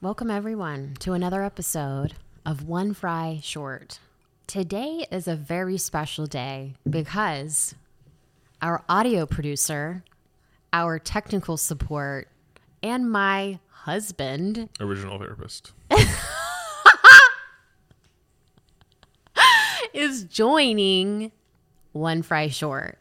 [0.00, 2.14] Welcome, everyone, to another episode
[2.46, 3.98] of One Fry Short.
[4.46, 7.74] Today is a very special day because
[8.62, 10.04] our audio producer,
[10.72, 12.28] our technical support,
[12.80, 15.72] and my husband Original therapist.
[19.92, 21.32] is joining
[21.90, 23.00] One Fry Short.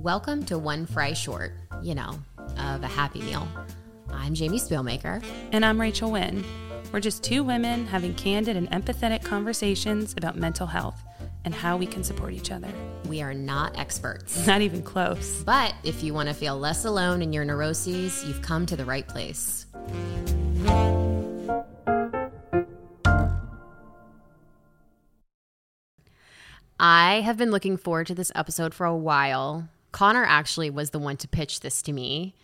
[0.00, 1.52] Welcome to One Fry Short,
[1.86, 2.18] you know,
[2.58, 3.46] of a Happy Meal.
[4.10, 5.24] I'm Jamie Spielmaker.
[5.52, 6.44] And I'm Rachel Wynn.
[6.90, 11.00] We're just two women having candid and empathetic conversations about mental health
[11.44, 12.66] and how we can support each other.
[13.08, 14.48] We are not experts.
[14.48, 15.44] Not even close.
[15.44, 18.84] But if you want to feel less alone in your neuroses, you've come to the
[18.84, 19.66] right place.
[26.80, 29.68] I have been looking forward to this episode for a while.
[29.92, 32.34] Connor actually was the one to pitch this to me.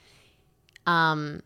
[0.86, 1.42] Um,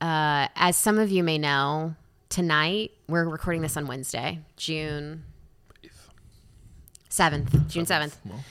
[0.00, 1.94] uh, as some of you may know,
[2.28, 5.24] tonight we're recording this on Wednesday, June
[7.10, 8.16] 7th, June 7th.
[8.24, 8.44] Well,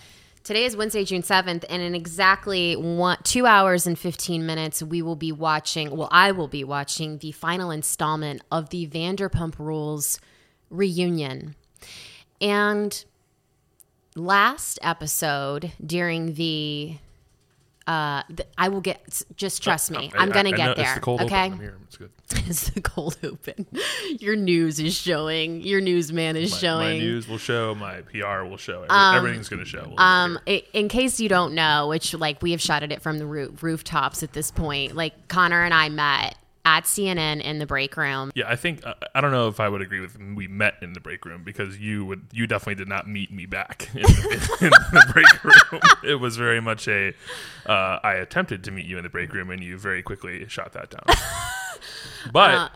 [0.49, 5.03] Today is Wednesday, June 7th, and in exactly one, two hours and 15 minutes, we
[5.03, 10.19] will be watching, well, I will be watching the final installment of the Vanderpump Rules
[10.71, 11.53] reunion.
[12.41, 13.05] And
[14.15, 16.97] last episode during the,
[17.87, 20.85] uh, the, I will get, just trust me, I- I'm gonna I get there.
[20.85, 21.45] It's the cold okay?
[21.45, 21.53] open.
[21.53, 21.77] I'm here.
[21.87, 22.11] It's good.
[22.47, 23.65] it's the cold open.
[24.19, 25.61] Your news is showing.
[25.61, 26.97] Your newsman is My, showing.
[26.99, 27.73] my news will show.
[27.73, 28.83] My PR will show.
[28.83, 29.85] Every, Um, everything's going to show.
[29.87, 33.01] We'll Um, get i- in case you don't know, which like we have shouted it
[33.01, 34.95] from the roof, rooftops at this point.
[34.95, 38.31] Like Connor and I met at CNN in the break room.
[38.35, 40.93] yeah, I think I, I don't know if I would agree with we met in
[40.93, 44.57] the break room because you would you definitely did not meet me back in the,
[44.61, 45.81] in the break room.
[46.03, 47.13] It was very much a
[47.65, 50.73] uh, I attempted to meet you in the break room and you very quickly shot
[50.73, 51.03] that down.
[52.31, 52.71] But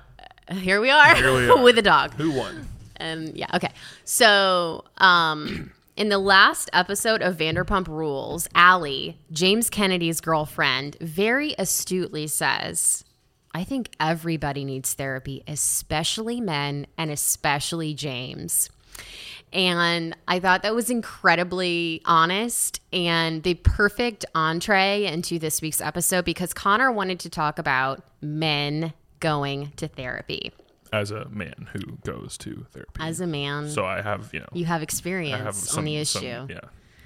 [0.52, 1.62] Here we are, Here we are.
[1.62, 2.14] with a dog.
[2.14, 2.68] who won?
[2.98, 3.72] And yeah, okay.
[4.06, 12.28] So, um, in the last episode of Vanderpump Rules, Allie, James Kennedy's girlfriend, very astutely
[12.28, 13.04] says,
[13.54, 18.70] I think everybody needs therapy, especially men and especially James.
[19.52, 26.26] And I thought that was incredibly honest and the perfect entree into this week's episode
[26.26, 30.52] because Connor wanted to talk about men going to therapy.
[30.92, 33.00] As a man who goes to therapy.
[33.00, 36.20] As a man, so I have you know you have experience have on the issue.
[36.20, 36.60] some- yeah,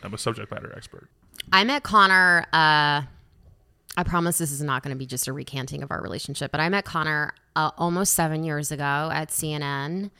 [0.04, 1.10] I'm a subject matter expert.
[1.54, 2.46] I met Connor.
[2.52, 3.04] Uh,
[3.98, 6.62] I promise this is not going to be just a recanting of our relationship, but
[6.62, 10.12] I met Connor uh, almost seven years ago at CNN,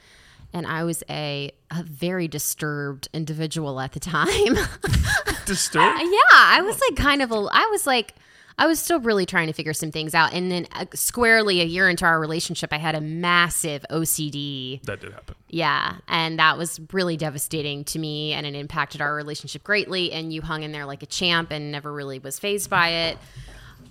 [0.52, 4.26] and I was a, a very disturbed individual at the time.
[5.46, 6.00] Disturbed.
[6.02, 7.36] yeah, I was like kind of a.
[7.52, 8.14] I was like.
[8.60, 10.32] I was still really trying to figure some things out.
[10.32, 15.00] And then, uh, squarely a year into our relationship, I had a massive OCD that
[15.00, 15.36] did happen.
[15.48, 20.10] Yeah, and that was really devastating to me, and it impacted our relationship greatly.
[20.10, 23.18] And you hung in there like a champ and never really was phased by it.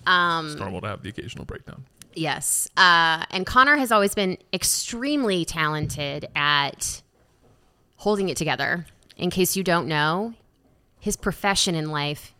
[0.08, 1.86] Um, It's normal to have the occasional breakdown.
[2.16, 7.02] yes, uh, and Connor has always been extremely talented at
[7.98, 8.86] holding it together.
[9.18, 10.34] In case you don't know,
[11.00, 12.34] his profession in life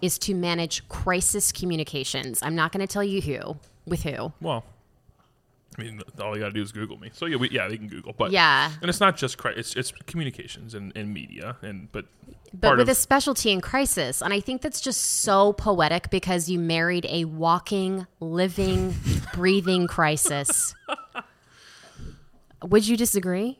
[0.00, 2.42] is to manage crisis communications.
[2.42, 3.56] I'm not going to tell you who
[3.86, 4.32] with who.
[4.40, 4.64] Well,
[5.78, 7.10] I mean, all you got to do is Google me.
[7.14, 8.70] So yeah, we, yeah, they can Google, but Yeah.
[8.80, 12.04] and it's not just cri- it's it's communications and, and media and but
[12.52, 14.20] but with of a specialty in crisis.
[14.20, 18.94] And I think that's just so poetic because you married a walking, living,
[19.34, 20.74] breathing crisis.
[22.62, 23.58] Would you disagree?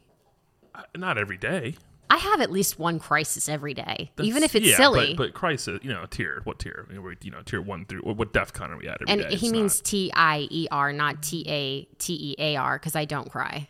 [0.74, 1.74] Uh, not every day,
[2.12, 5.14] I have at least one crisis every day, even if it's yeah, silly.
[5.14, 6.86] But, but crisis, you know, tier what tier?
[6.86, 8.98] I mean, you know, tier one through what- what DEF CON are we at?
[9.08, 9.28] and day?
[9.34, 12.94] he It's means T I E R, not T A T E A R, because
[12.94, 13.66] I don't cry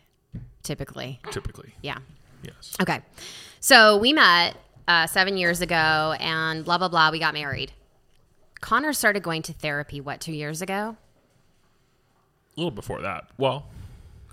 [0.61, 1.21] typically.
[1.31, 1.99] typically Yeah.
[2.41, 2.75] yes.
[2.81, 2.99] Okay.
[3.61, 4.57] So we met
[4.89, 7.11] uh, seven years ago and blah, blah, blah.
[7.11, 7.71] We got married.
[8.59, 10.97] Connor started going to therapy, what, two years ago?
[12.57, 13.67] A little before that, well,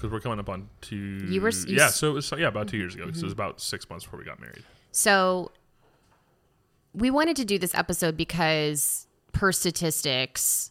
[0.01, 0.97] because we're coming up on two.
[0.97, 1.91] You were you yeah, Mm-hmm.
[1.91, 3.05] so it was yeah about two years ago.
[3.13, 4.65] So it was about six months before we got married.
[4.93, 5.53] So
[6.95, 10.71] we wanted to do this episode because per statistics,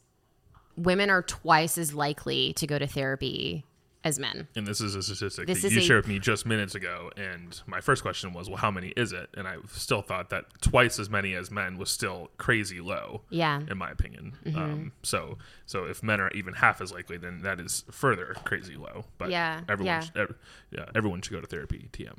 [0.75, 3.65] women are twice as likely to go to therapy
[4.03, 4.47] as men.
[4.55, 7.11] And this is a statistic This that you a- shared with me just minutes ago.
[7.17, 9.29] And my first question was, well, how many is it?
[9.35, 13.21] And I still thought that twice as many as men was still crazy low.
[13.29, 13.61] Yeah.
[13.69, 14.37] In my opinion.
[14.45, 14.57] Mm-hmm.
[14.57, 18.75] Um, so, so if men are even half as likely, then that is further crazy
[18.75, 19.05] low.
[19.17, 19.99] But Yeah, everyone, yeah.
[19.99, 20.35] Should,
[20.71, 21.89] yeah, everyone should go to therapy.
[21.91, 22.17] TM.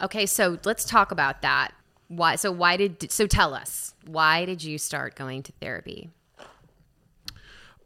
[0.00, 1.72] Okay, so let's talk about that.
[2.08, 2.36] Why?
[2.36, 3.10] So why did?
[3.12, 3.94] So tell us.
[4.06, 6.10] Why did you start going to therapy?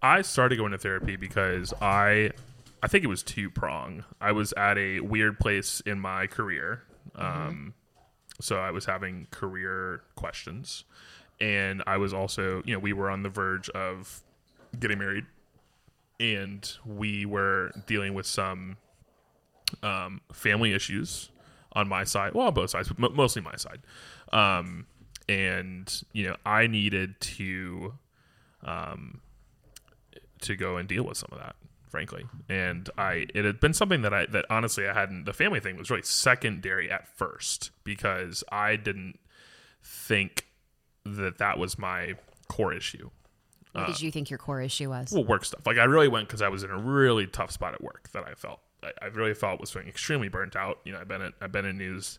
[0.03, 2.33] I started going to therapy because I,
[2.83, 4.05] I think it was two prong.
[4.21, 6.83] I was at a weird place in my career,
[7.15, 7.75] um,
[8.41, 10.85] so I was having career questions,
[11.41, 14.23] and I was also, you know, we were on the verge of
[14.79, 15.27] getting married,
[16.19, 18.77] and we were dealing with some
[19.83, 21.31] um, family issues
[21.73, 22.35] on my side.
[22.35, 23.81] Well, on both sides, but mo- mostly my side.
[24.33, 24.87] Um,
[25.29, 27.95] and you know, I needed to,
[28.65, 29.21] um,
[30.41, 31.57] to go and deal with some of that,
[31.93, 32.25] frankly.
[32.49, 35.27] And I, it had been something that I, that honestly I hadn't.
[35.27, 39.21] The family thing was really secondary at first because I didn't
[39.85, 40.47] think
[41.05, 42.15] that that was my
[42.49, 43.11] core issue.
[43.73, 45.13] What did you think your core issue was?
[45.13, 45.67] Well, work stuff.
[45.67, 48.25] Like I really went because I was in a really tough spot at work that
[48.27, 48.61] I felt.
[48.83, 50.79] I, I really felt was feeling extremely burnt out.
[50.85, 52.19] You know, I've been at, I've been in news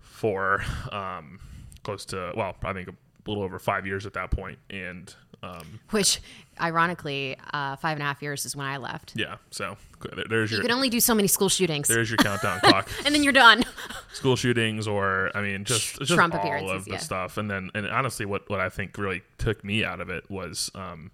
[0.00, 1.38] for um,
[1.84, 2.94] close to well, I think a
[3.26, 6.20] little over five years at that point, and um, Which,
[6.60, 9.14] ironically, uh, five and a half years is when I left.
[9.16, 9.36] yeah.
[9.50, 9.76] So
[10.14, 12.88] there- there's your You can only do so many school shootings, there's your countdown clock.
[13.04, 13.64] and then you're done.
[14.12, 16.98] School shootings, or I mean, just just Trump all appearances, of the yeah.
[16.98, 20.28] stuff, and then and honestly, what what I think really took me out of it
[20.30, 20.70] was.
[20.74, 21.12] Um,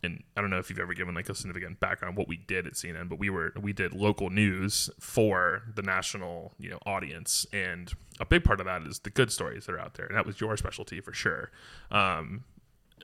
[0.00, 2.36] and I don't know if you've ever given like a significant background on what we
[2.36, 6.78] did at CNN, but we were we did local news for the national you know
[6.86, 10.06] audience, and a big part of that is the good stories that are out there,
[10.06, 11.50] and that was your specialty for sure.
[11.90, 12.44] Um,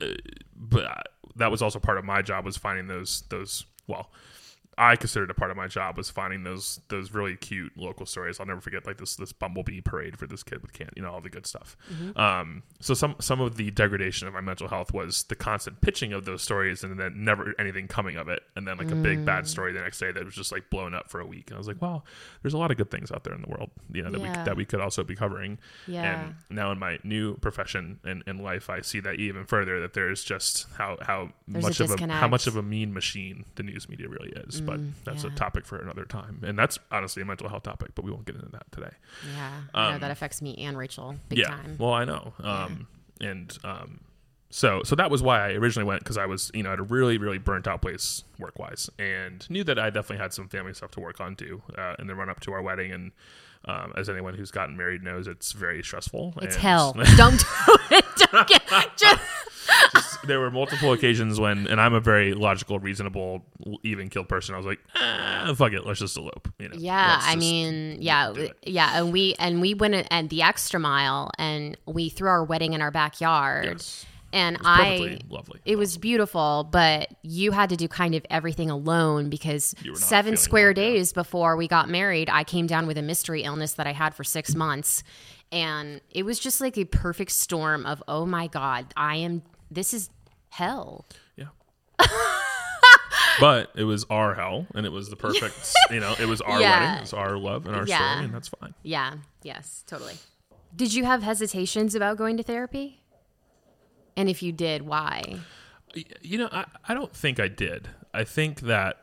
[0.01, 0.07] uh,
[0.55, 4.09] but that was also part of my job was finding those those well.
[4.77, 8.39] I considered a part of my job was finding those those really cute local stories.
[8.39, 11.11] I'll never forget like this this bumblebee parade for this kid with can you know
[11.11, 11.77] all the good stuff.
[12.15, 16.13] Um, so some some of the degradation of my mental health was the constant pitching
[16.13, 19.25] of those stories and then never anything coming of it, and then like a big
[19.25, 21.45] bad story the next day that was just like blown up for a week.
[21.49, 22.03] And I was like, wow,
[22.41, 24.39] there's a lot of good things out there in the world, you know, that Yeah.
[24.39, 25.57] we that we could also be covering.
[25.87, 26.25] Yeah.
[26.25, 29.93] And now in my new profession and in life, I see that even further that
[29.93, 33.45] there's just how how There's a much of a how much of a mean machine
[33.55, 34.61] the news media really is.
[34.65, 35.33] But that's Mm, yeah.
[35.33, 37.91] a topic for another time, and that's honestly a mental health topic.
[37.95, 38.91] But we won't get into that today.
[39.35, 41.75] Yeah, I know that affects me and Rachel big yeah, time.
[41.79, 42.33] well, I know.
[42.43, 42.87] Um,
[43.21, 44.01] and um,
[44.49, 46.83] so so that was why I originally went because I was you know at a
[46.83, 50.73] really really burnt out place work wise, and knew that I definitely had some family
[50.73, 53.11] stuff to work on too uh, in the run up to our wedding and.
[53.67, 56.35] Um, as anyone who's gotten married knows, it's very stressful.
[56.39, 56.93] it's hell.
[57.17, 58.05] Don't do it.
[58.31, 58.61] Don't get.
[58.95, 59.19] Just,
[60.27, 63.45] there were multiple occasions when, and I'm a very logical, reasonable,
[63.83, 64.53] even killed person.
[64.55, 66.47] I was like, ah, fuck it, let's just elope.
[66.59, 68.33] You know, yeah, I mean, yeah,
[68.63, 72.73] yeah, and we and we went and the extra mile, and we threw our wedding
[72.73, 74.05] in our backyard, Yes.
[74.33, 75.19] and I.
[75.29, 75.59] lovely.
[75.65, 80.73] It was beautiful, but you had to do kind of everything alone because seven square
[80.73, 84.13] days before we got married, I came down with a mystery illness that I had
[84.13, 85.03] for six months.
[85.51, 89.93] And it was just like a perfect storm of, oh my God, I am, this
[89.93, 90.09] is
[90.49, 91.05] hell.
[91.35, 91.47] Yeah.
[93.39, 95.73] but it was our hell, and it was the perfect.
[95.91, 96.79] You know, it was our Yeah.
[96.79, 97.97] wedding, it was our love and our Yeah.
[98.13, 98.73] story, and that's fine.
[98.83, 100.15] Yeah, yes, totally.
[100.75, 103.01] Did you have hesitations about going to therapy?
[104.17, 105.39] And if you did, why?
[106.21, 107.89] You know, I, I don't think I did.
[108.13, 108.97] I think that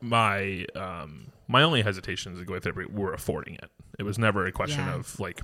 [0.00, 3.70] my um my only hesitations to go with therapy were affording it.
[3.98, 4.94] It was never a question Yeah.
[4.96, 5.40] of like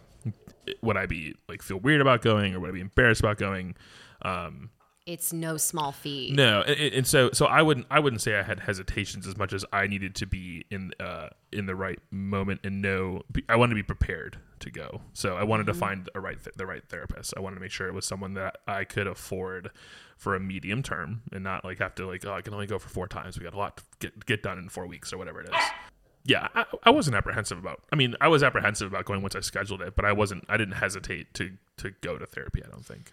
[0.82, 3.74] would I be like feel weird about going or would I be embarrassed about going.
[4.22, 4.70] Um,
[5.06, 6.32] It's no small fee.
[6.34, 9.52] no, and, and so so I wouldn't I wouldn't say I had hesitations as much
[9.52, 13.70] as I needed to be in uh in the right moment and know I wanted
[13.70, 15.00] to be prepared to go.
[15.12, 17.34] So I wanted to find a right th- the right therapist.
[17.36, 19.70] I wanted to make sure it was someone that I could afford
[20.16, 22.78] for a medium term and not like have to like oh I can only go
[22.78, 23.36] for four times.
[23.36, 25.64] We got a lot to get get done in four weeks or whatever it is.
[26.24, 27.82] Yeah, I, I wasn't apprehensive about.
[27.92, 30.44] I mean, I was apprehensive about going once I scheduled it, but I wasn't.
[30.48, 32.62] I didn't hesitate to to go to therapy.
[32.64, 33.12] I don't think.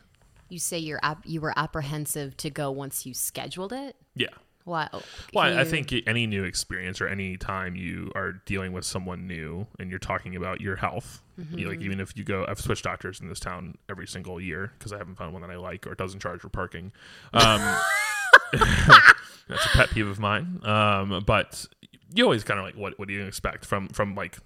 [0.49, 3.95] You say you're ap- you were apprehensive to go once you scheduled it.
[4.15, 4.27] Yeah,
[4.65, 4.91] What?
[5.33, 9.27] Well, Can I think any new experience or any time you are dealing with someone
[9.27, 12.83] new and you're talking about your health, you like even if you go, I've switched
[12.83, 15.87] doctors in this town every single year because I haven't found one that I like
[15.87, 16.91] or doesn't charge for parking.
[17.33, 17.61] Um,
[19.47, 20.59] that's a pet peeve of mine.
[20.63, 21.65] Um, but
[22.13, 24.37] you always kind of like, what what do you expect from from like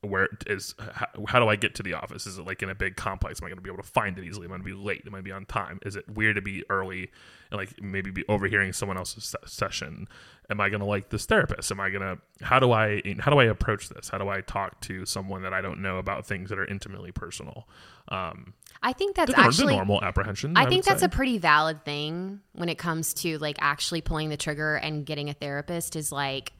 [0.00, 2.26] where it is how, how do I get to the office?
[2.26, 3.40] Is it like in a big complex?
[3.40, 4.46] Am I going to be able to find it easily?
[4.46, 5.02] Am I going to be late?
[5.06, 5.78] Am I going to be on time?
[5.84, 7.10] Is it weird to be early
[7.50, 10.08] and like maybe be overhearing someone else's se- session?
[10.50, 11.70] Am I going to like this therapist?
[11.70, 14.08] Am I going to how do I how do I approach this?
[14.08, 17.12] How do I talk to someone that I don't know about things that are intimately
[17.12, 17.68] personal?
[18.08, 19.76] Um, I think that's the, nor- the actually.
[19.76, 20.56] normal apprehension.
[20.56, 21.06] I would think that's say.
[21.06, 25.28] a pretty valid thing when it comes to like actually pulling the trigger and getting
[25.28, 26.52] a therapist is like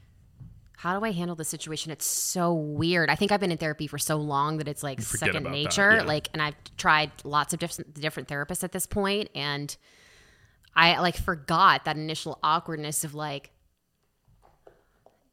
[0.81, 1.91] how do I handle the situation?
[1.91, 3.11] It's so weird.
[3.11, 5.97] I think I've been in therapy for so long that it's like second nature.
[5.97, 6.03] yeah.
[6.05, 9.77] Like, and I've tried lots of different different therapists at this point, and
[10.77, 13.51] I like forgot that initial awkwardness of like,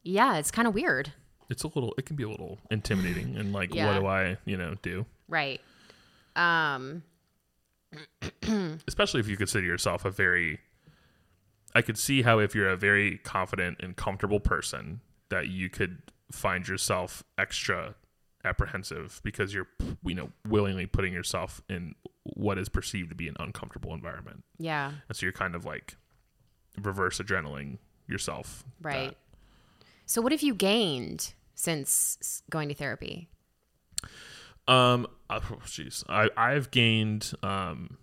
[0.02, 1.12] yeah, it's kind of weird,
[1.48, 1.94] It's a little.
[1.96, 3.86] It can be a little intimidating, and like, Yeah.
[3.94, 5.06] what do I, you know, do?
[5.28, 5.60] right?
[6.34, 7.04] Um,
[8.88, 10.58] Especially if you consider yourself a very.
[11.72, 15.98] I could see how if you're a very confident and comfortable person, that you could
[16.32, 17.94] find yourself extra
[18.44, 19.66] apprehensive because you're,
[20.04, 24.44] you know, willingly putting yourself in what is perceived to be an uncomfortable environment.
[24.58, 25.96] yeah, And so you're kind of like
[26.80, 27.78] reverse adrenaline
[28.08, 28.64] yourself.
[28.80, 29.16] that- right.
[30.08, 33.28] So, what have you gained since going to therapy?
[34.68, 37.98] Um, oh, jeez, I I've gained um.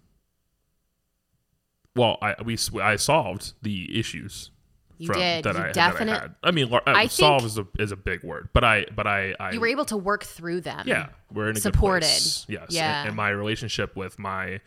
[1.96, 4.50] Well, I we I solved the issues.
[4.98, 5.44] You from, did.
[5.44, 6.36] That You I, definite- That I, had.
[6.44, 9.36] I mean, uh, I solve is a is a big word, but I but I
[9.40, 10.84] I You were able to work through them.
[10.88, 12.08] yeah we're in a supported.
[12.48, 12.68] Yes.
[12.70, 13.00] Yeah.
[13.02, 14.60] And, and my relationship with my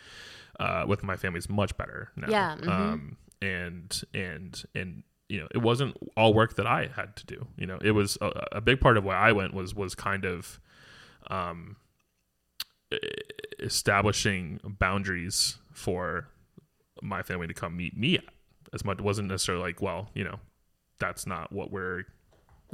[0.59, 2.29] uh with my family is much better now.
[2.29, 2.69] Yeah, mhm.
[2.69, 3.17] Um.
[3.43, 7.47] And and and you know it wasn't all work that I had to do.
[7.57, 10.25] You know it was a, a big part of why I went was was kind
[10.25, 10.59] of
[11.31, 11.77] um
[13.61, 16.29] establishing boundaries for
[17.03, 18.25] my family to come meet me at
[18.77, 20.39] as much it wasn't necessarily like well you know
[21.01, 22.05] that's not what we're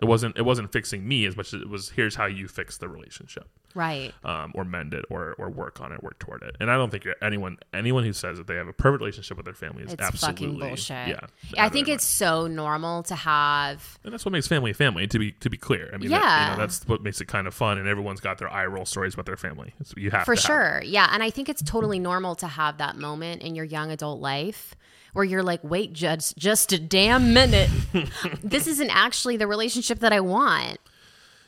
[0.00, 2.76] it wasn't it wasn't fixing me as much as it was here's how you fix
[2.78, 4.12] the relationship Right.
[4.22, 6.90] um, or mend it or or work on it work toward it and i don't
[6.90, 9.92] think anyone anyone who says that they have a perfect relationship with their family is
[9.94, 11.08] It's absolutely fucking bullshit.
[11.08, 11.20] yeah
[11.58, 13.98] I think it's so normal to have.
[14.04, 15.06] and that's what makes family family.
[15.06, 16.44] To be to be clear, I mean, that- Yeah.
[16.50, 18.84] you know, that's what makes it kind of fun, and everyone's got their eye roll
[18.84, 19.72] stories about their family.
[19.84, 20.82] So you have For to have sure.
[20.84, 21.08] Yeah.
[21.12, 24.74] And I think it's totally normal to have that moment in your young adult life
[25.12, 27.68] where you're like, wait, just, just a damn minute.
[28.42, 30.78] this isn't actually the relationship that I want.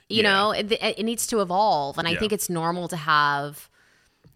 [0.09, 0.31] You Yeah.
[0.33, 1.97] know, it, it needs to evolve.
[1.99, 2.19] And I Yeah.
[2.19, 3.69] think it's normal to have,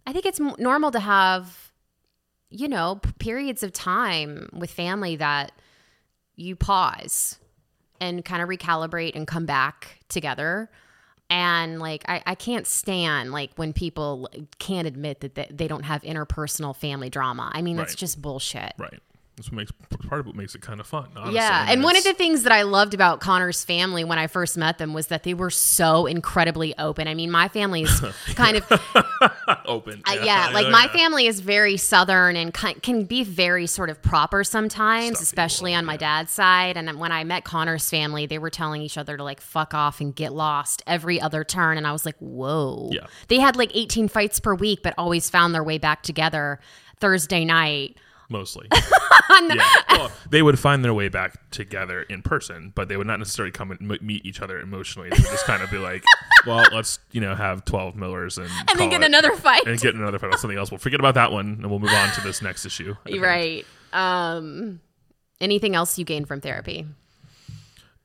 [0.06, 1.72] I think it's normal to have,
[2.50, 5.52] you know, periods of time with family that
[6.36, 7.38] you pause
[8.00, 10.70] and kind of recalibrate and come back together
[11.30, 15.82] and like I, I can't stand like when people can't admit that they, they don't
[15.82, 17.98] have interpersonal family drama i mean that's Right.
[17.98, 19.00] just bullshit Right.
[19.38, 19.72] That's what makes
[20.08, 21.08] part of what makes it kind of fun.
[21.16, 21.34] Honestly.
[21.34, 24.26] yeah mean, and one of the things that i loved about connor's family when i
[24.26, 28.00] first met them was that they were so incredibly open i mean my family's
[28.34, 28.70] kind of
[29.66, 30.02] open.
[30.06, 34.00] uh, yeah, like my family is very southern and can, can be very sort of
[34.02, 36.76] proper sometimes, especially on my dad's side.
[36.76, 40.00] And when I met Connor's family, they were telling each other to like fuck off
[40.00, 41.76] and get lost every other turn.
[41.76, 42.90] And I was like, whoa.
[42.92, 43.06] Yeah.
[43.28, 46.60] They had like 18 fights per week, but always found their way back together
[46.98, 47.96] Thursday night.
[48.28, 48.68] Mostly.
[49.30, 49.66] yeah.
[49.90, 53.52] Well, they would find their way back together in person, but they would not necessarily
[53.52, 55.08] come and m- meet each other emotionally.
[55.10, 56.02] They would just kind of be like,
[56.46, 59.66] "Well, let's you know have twelve Millers and And then get it- another fight.
[59.66, 60.70] and get another fight on something else.
[60.70, 62.94] We'll forget about that one, and we'll move on to this next issue.
[63.10, 63.66] I right.
[63.92, 64.80] Um,
[65.40, 66.86] anything else you gained from therapy?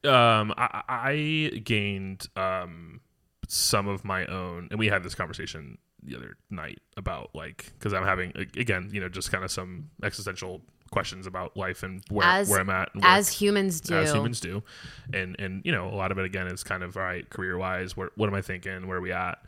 [0.05, 2.99] um I, I gained um
[3.47, 7.93] some of my own and we had this conversation the other night about like because
[7.93, 12.25] i'm having again you know just kind of some existential questions about life and where,
[12.27, 13.95] As- where i'm at As humans do.
[13.95, 14.61] as humans do.
[15.11, 17.57] And and you know a lot of it again is kind of all right career
[17.57, 18.87] wise where what am i thinking?
[18.87, 19.39] Where are we at?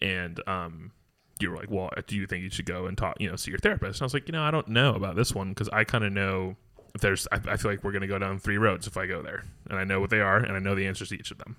[0.00, 0.92] And um
[1.40, 3.50] you were like well do you think you should go and talk you know see
[3.50, 3.98] your therapist?
[4.00, 6.04] And i was like you know i don't know about this one because i kind
[6.04, 6.54] of know
[6.94, 9.06] if there's I, I feel like we're going to go down three roads if i
[9.06, 9.42] go there.
[9.70, 11.56] And i know what they are and i know the answers to each of them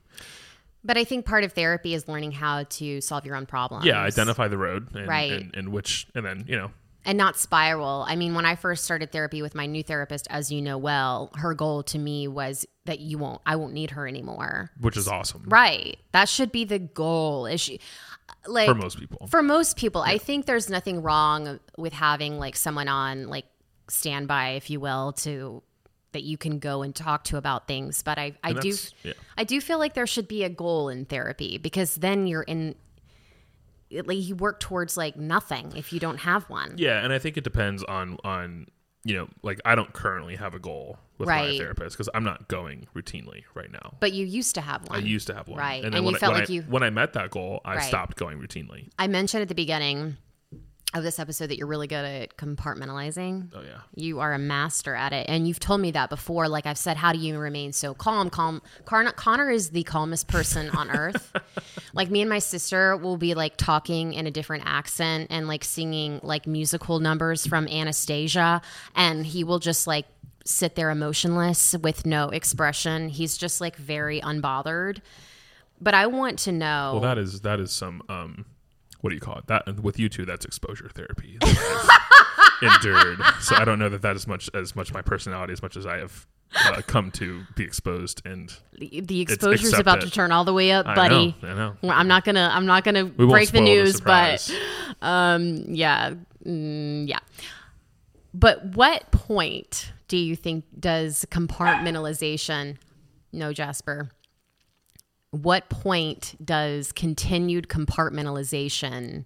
[0.83, 3.85] But I think part of therapy is learning how to solve your own problems.
[3.85, 5.31] yeah identify the road and, Right.
[5.31, 6.71] and, and which and then you know
[7.05, 8.05] and not spiral.
[8.07, 11.31] I mean, when I first started therapy with my new therapist, as you know well,
[11.35, 14.71] her goal to me was that you won't, I won't need her anymore.
[14.79, 15.97] which is awesome Right.
[16.13, 17.45] That should be the goal.
[17.45, 17.81] Is she
[18.47, 20.01] like for most people for most people?
[20.01, 23.45] I think there's nothing wrong with having like someone on like
[23.89, 25.61] standby, if you will, to
[26.13, 28.01] that you can go and talk to about things.
[28.01, 29.13] But I, I do, yeah.
[29.37, 32.75] I do feel like there should be a goal in therapy because then you're in.
[33.91, 36.75] Like you work towards like nothing if you don't have one.
[36.77, 38.65] Yeah, and I think it depends on on
[39.03, 42.47] you know like I don't currently have a goal with my therapist because I'm not
[42.47, 43.93] going routinely right now.
[43.99, 44.97] But you used to have one.
[44.97, 46.61] I used to have one, Right, And and when you I, felt like I, you-
[46.63, 47.83] when I met that goal, I Right.
[47.83, 48.89] stopped going routinely.
[48.97, 50.17] I mentioned at the beginning
[50.93, 53.49] of this episode that you're really good at compartmentalizing.
[53.55, 55.25] Oh yeah, You are a master at it.
[55.27, 56.47] And you've told me that before.
[56.47, 58.29] Like I've said, how do you remain so calm?
[58.29, 58.61] Calm.
[58.85, 61.33] Connor, Connor is the calmest person on earth.
[61.93, 65.63] like me and my sister will be like talking in a different accent and like
[65.63, 68.61] singing like musical numbers from Anastasia.
[68.95, 70.05] And he will just like
[70.45, 73.09] sit there emotionless with no expression.
[73.09, 74.99] He's just like very unbothered.
[75.81, 76.91] But I want to know.
[76.93, 78.45] Well, that is that is some um,
[79.03, 79.47] what do you call it?
[79.47, 81.37] That with you two, that's exposure therapy.
[81.41, 81.99] that
[82.61, 83.19] endured.
[83.41, 85.85] So I don't know that that is much as much my personality as much as
[85.85, 86.25] I have
[86.65, 90.05] uh, come to be exposed and the the exposure's accept about it.
[90.05, 91.35] to turn all the way up, I buddy.
[91.41, 91.75] know, I know.
[91.81, 92.49] Well, I'm not gonna.
[92.51, 94.51] I'm not gonna We break the news, surprise.
[95.01, 96.13] but um, yeah,
[96.45, 97.19] mm, yeah.
[98.33, 102.77] But what point do you think does compartmentalization?
[103.31, 104.09] No, Jasper.
[105.33, 109.25] What point does continued compartmentalization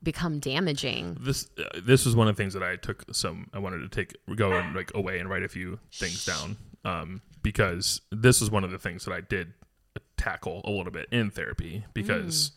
[0.00, 1.16] become damaging?
[1.20, 3.88] this uh, this was one of the things that I took some I wanted to
[3.88, 8.48] take go and like away and write a few things down um, because this was
[8.48, 9.54] one of the things that I did
[10.16, 12.52] tackle a little bit in therapy because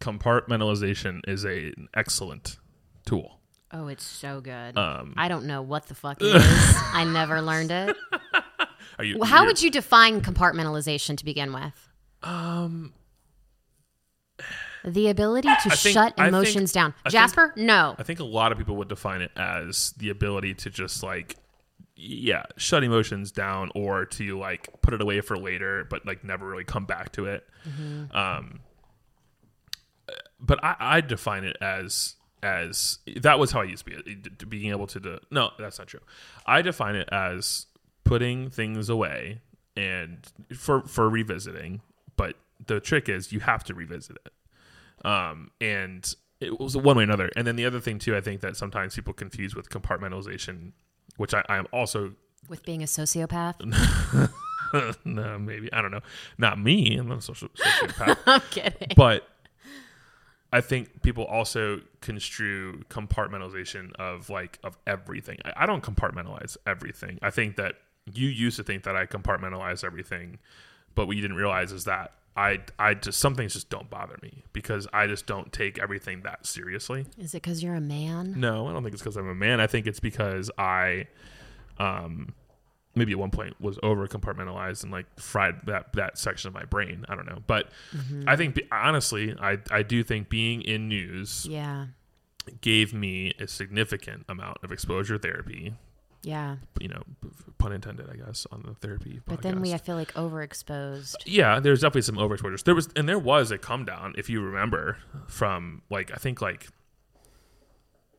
[0.00, 2.58] compartmentalization is a, an excellent
[3.06, 3.40] tool.
[3.72, 4.76] Oh, it's so good.
[4.76, 6.76] Um, I don't know what the fuck it is.
[6.92, 7.96] I never learned it.
[8.98, 9.18] Are you?
[9.18, 11.88] Well, how would you define compartmentalization to begin with?
[12.22, 12.92] Um,
[14.84, 16.94] The ability to think- shut I think- emotions down.
[17.04, 17.94] I think- Jasper, no.
[17.98, 21.36] I think a lot of people would define it as the ability to just like
[21.98, 26.46] yeah, shut emotions down or to like put it away for later but like never
[26.46, 27.46] really come back to it.
[28.12, 28.60] Um
[30.38, 34.14] but I, I define it as as that was how I used to be
[34.46, 36.00] being able to do, no that's not true.
[36.44, 37.66] I define it as
[38.06, 39.40] putting things away
[39.76, 40.18] and
[40.56, 41.82] for for revisiting,
[42.16, 42.36] but
[42.66, 44.32] the trick is you have to revisit it
[45.04, 47.30] um, and it was one way or another.
[47.36, 50.72] And then the other thing too, I think that sometimes people confuse with compartmentalization,
[51.16, 52.14] which I, I am also
[52.48, 53.60] With being a sociopath?
[55.04, 56.02] no, maybe I don't know,
[56.38, 56.96] not me.
[56.96, 58.88] I'm not a social sociopath, I'm kidding.
[58.96, 59.28] but
[60.52, 65.38] I think people also construe compartmentalization of like of everything.
[65.44, 67.18] I, I don't compartmentalize everything.
[67.22, 67.76] I think that
[68.12, 70.38] you used to think that I compartmentalize everything,
[70.94, 74.18] but what you didn't realize is that I I just some things just don't bother
[74.22, 77.06] me because I just don't take everything that seriously.
[77.18, 78.34] Is it because you're a man?
[78.38, 79.60] No, I don't think it's because I'm a man.
[79.60, 81.06] I think it's because I,
[81.78, 82.34] um,
[82.94, 86.64] maybe at one point was over compartmentalized and like fried that that section of my
[86.64, 87.04] brain.
[87.08, 87.70] I don't know, but
[88.26, 91.86] I think honestly, I I do think being in news Yeah.
[92.60, 95.74] gave me a significant amount of exposure therapy.
[96.26, 96.56] Yeah.
[96.80, 97.02] You know,
[97.56, 99.20] pun intended, I guess, on the therapy.
[99.26, 99.72] But then we.
[99.72, 101.14] I feel like, overexposed.
[101.24, 102.60] yeah, there's definitely some overexposure.
[102.64, 106.42] There was, and there was a come down, if you remember, from like I think
[106.42, 106.66] like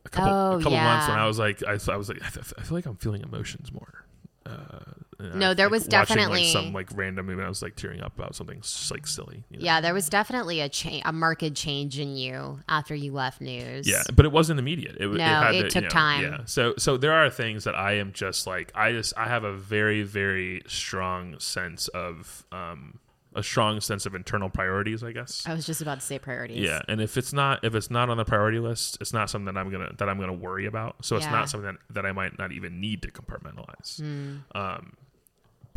[0.06, 1.18] a couple, Oh, a couple months when.
[1.18, 4.06] I was like, I, I was like, I, feel like I'm feeling emotions more.
[4.46, 7.42] Uh, No, there like, was watching, definitely- like, some like random movie.
[7.42, 9.42] I was like tearing up about something like silly.
[9.50, 9.64] you know?
[9.64, 13.88] Yeah, there was definitely a change, a marked change in you after you left news.
[13.88, 14.96] Yeah, but it wasn't immediate.
[15.00, 16.22] It, No, had it to, took you know, time.
[16.22, 19.42] Yeah, so so there are things that I am just like I just I have
[19.42, 23.00] a very very strong sense of um
[23.34, 25.02] a strong sense of internal priorities.
[25.02, 25.42] I guess.
[25.46, 26.58] I was just about to say priorities.
[26.58, 29.52] Yeah, and if it's not if it's not on the priority list, it's not something
[29.52, 31.04] that I'm gonna that I'm gonna worry about.
[31.04, 31.32] So it's Yeah.
[31.32, 34.00] not something that, that I might not even need to compartmentalize.
[34.00, 34.36] Hmm.
[34.56, 34.92] Um,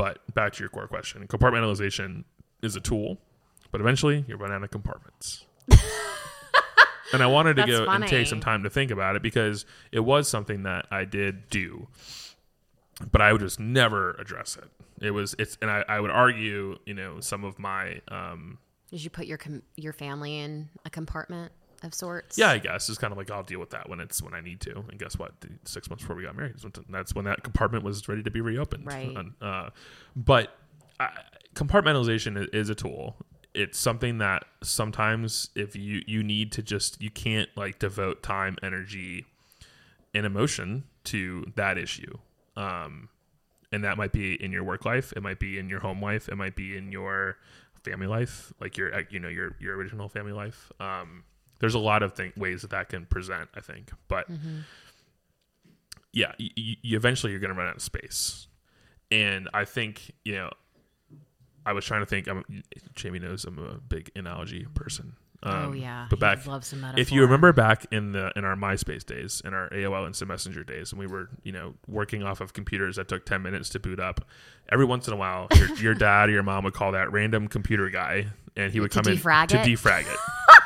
[0.02, 2.24] but back to your core question, compartmentalization
[2.64, 3.20] is a tool,
[3.70, 5.46] but eventually you run out of compartments.
[7.14, 9.64] and I wanted to That's go and take some time to think about it because
[9.92, 11.88] it was something that I did do,
[13.12, 14.72] but I would just never address it.
[15.06, 18.58] It was it's and I, I would argue, you know, some of my um,
[18.90, 21.52] Did you put your com- your family in a compartment
[21.84, 22.38] of sorts?
[22.38, 24.41] Yeah, I guess it's kind of like I'll deal with that when it's when I
[24.41, 24.84] need to.
[24.89, 25.34] And guess what?
[25.65, 26.56] Six months before we got married,
[26.89, 28.86] that's when that compartment was ready to be reopened.
[28.86, 29.15] Right.
[29.41, 29.70] Uh,
[30.15, 30.56] but
[31.00, 31.10] I,
[31.56, 33.17] compartmentalization is a tool.
[33.54, 38.58] It's something that sometimes if you you need to just you can't like devote time,
[38.63, 39.26] energy,
[40.13, 42.17] and emotion to that issue.
[42.56, 43.10] Um,
[43.72, 46.28] and that might be in your work life, it might be in your home life,
[46.30, 47.38] it might be in your
[47.84, 50.72] family life, like your uh, you know your your original family life.
[50.80, 51.24] Um,
[51.62, 54.28] there's a lot of thing, ways that that can present, I think, but
[56.12, 58.47] yeah, you, you eventually you're going to run out of space,
[59.10, 60.50] and I think you know.
[61.63, 62.28] I was trying to think.
[62.28, 62.43] I'm,
[62.95, 65.13] Jamie knows I'm a big analogy person.
[65.43, 66.06] Um, oh yeah.
[66.08, 66.39] but back
[66.97, 70.63] if you remember back in the in our MySpace days, in our AOL Instant Messenger
[70.63, 73.80] days, and we were you know working off of computers that took ten minutes to
[73.80, 74.24] boot up.
[74.71, 77.47] Every once in a while, your, your dad or your mom would call that random
[77.47, 80.19] computer guy, and he would To come in defrag to defrag it.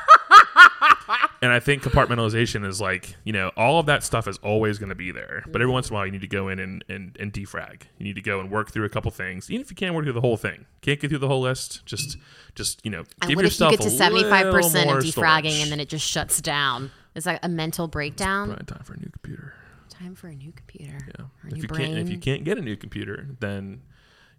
[1.42, 4.90] and I think compartmentalization is like you know all of that stuff is always going
[4.90, 5.74] to be there, but every mm-hmm.
[5.74, 7.84] once in a while you need to go in and, and and defrag.
[7.98, 10.06] You need to go and work through a couple things, even if you can't work
[10.06, 10.66] through the whole thing.
[10.82, 11.86] Can't get through the whole list.
[11.86, 12.18] Just
[12.56, 15.62] just you know And give what if you get to 75% of defragging storage.
[15.62, 16.92] and then it just shuts down?
[17.16, 18.56] Is that a mental breakdown?
[18.66, 19.54] Time for a new computer.
[19.90, 20.98] Time for a new computer.
[21.08, 21.26] Yeah.
[21.26, 21.88] Or If new you brain.
[21.88, 23.82] can't if you can't get a new computer, then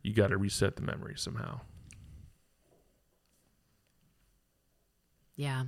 [0.03, 1.61] you got to reset the memory somehow.
[5.37, 5.65] Yeah.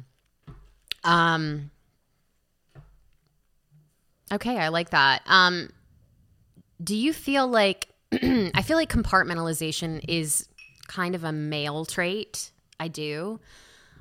[1.05, 1.71] Um
[4.31, 5.23] Okay, I like that.
[5.27, 5.71] Um
[6.83, 10.49] do you feel like I feel like compartmentalization is
[10.87, 12.51] kind of a male trait.
[12.81, 13.41] I do.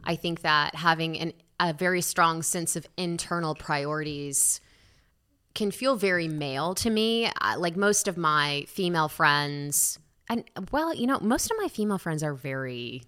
[0.04, 4.62] I think that having an, a very strong sense of internal priorities
[5.54, 7.30] can feel very male to me.
[7.58, 12.24] Like most of my female friends, and well, you know, most of my female friends
[12.24, 13.04] are very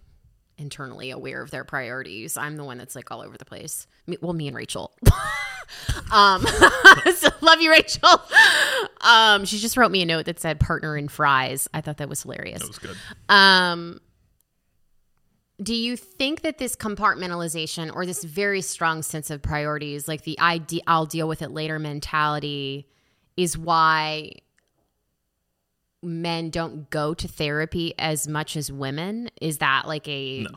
[0.59, 2.37] internally aware of their priorities.
[2.37, 3.87] I'm the one that's like all over the place.
[4.07, 4.93] Me, well, me and Rachel.
[6.11, 6.45] um,
[7.15, 8.21] so love you, Rachel.
[9.01, 11.67] Um, she just wrote me a note that said partner in fries.
[11.73, 12.61] I thought that was hilarious.
[12.61, 12.97] That was good.
[13.29, 13.99] Um,
[15.61, 20.39] do you think that this compartmentalization or this very strong sense of priorities, like the
[20.39, 22.87] ide- I'll deal with it later mentality,
[23.35, 24.31] is why
[26.01, 29.29] men don't go to therapy as much as women?
[29.41, 30.43] Is that like a.
[30.43, 30.49] No.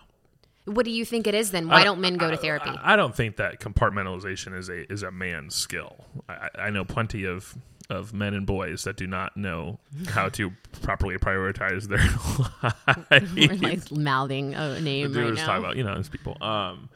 [0.64, 1.66] What do you think it is then?
[1.68, 2.70] Why don't men go to therapy?
[2.70, 6.04] I, I don't think that compartmentalization is a is a man's skill.
[6.28, 7.56] I, I know plenty of
[7.90, 10.52] of men and boys that do not know how to
[10.82, 13.34] properly prioritize their life.
[13.34, 15.68] We're like mouthing a name We're right just talking now.
[15.68, 16.36] about you know these people.
[16.40, 16.88] Um,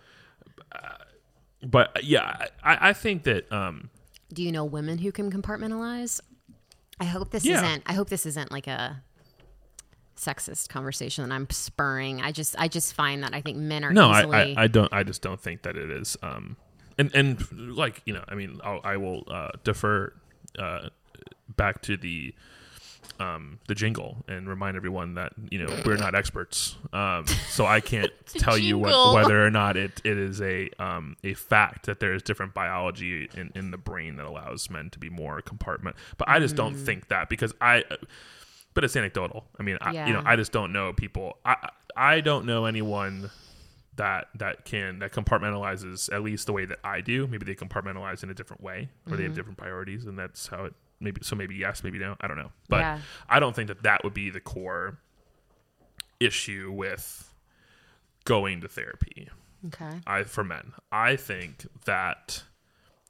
[0.73, 0.79] uh,
[1.63, 3.91] but yeah, I, I think that um,
[4.33, 6.21] Do you know women who can compartmentalize?
[7.01, 7.57] I hope this Yeah.
[7.65, 7.83] isn't.
[7.87, 9.03] I hope this isn't like a
[10.17, 12.21] sexist conversation that I'm spurring.
[12.23, 14.57] I just, I just find that I think men are no, I, easily.
[14.57, 14.93] I, I don't.
[14.93, 16.17] I just don't think that it is.
[16.23, 16.57] Um,
[16.99, 17.45] and and
[17.77, 20.15] like you know, I mean, I'll, I will uh, defer
[20.59, 20.89] uh,
[21.55, 22.35] back to the
[23.21, 27.81] um, the jingle and remind everyone that you know we're not experts, um, so I
[27.81, 32.01] can't tell you what, whether or not it, it is a um, a fact that
[32.01, 35.97] there is different biology in, in the brain that allows men to be more compartment.
[36.19, 36.59] But I just Mm.
[36.59, 37.85] don't think that because I.
[38.75, 39.47] But it's anecdotal.
[39.59, 41.39] I mean, I, you know, I just don't know people.
[41.47, 41.57] I
[41.97, 43.31] I don't know anyone
[43.97, 47.27] that that can that compartmentalizes at least the way that I do.
[47.27, 50.65] Maybe they compartmentalize in a different way, or they have different priorities, and that's how
[50.67, 50.75] it.
[51.01, 51.37] Maybe so.
[51.37, 51.83] Maybe yes.
[51.85, 52.17] Maybe no.
[52.21, 52.53] I don't know.
[52.69, 53.01] But Yeah.
[53.29, 54.99] I don't think that that would be the core
[56.21, 57.33] issue with
[58.25, 59.29] going to therapy.
[59.69, 60.01] okay.
[60.07, 60.73] I for men.
[60.91, 62.45] I think that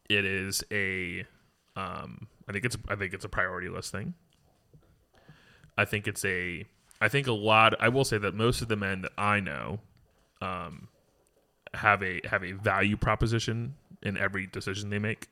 [0.08, 1.24] it is a
[1.76, 4.14] um I think it's I think it's a priority list thing.
[5.78, 6.64] I think it's a
[7.00, 9.80] I think a lot I will say that most of the men that I know
[10.40, 10.88] um
[11.74, 15.28] have a have a value proposition in every decision they make.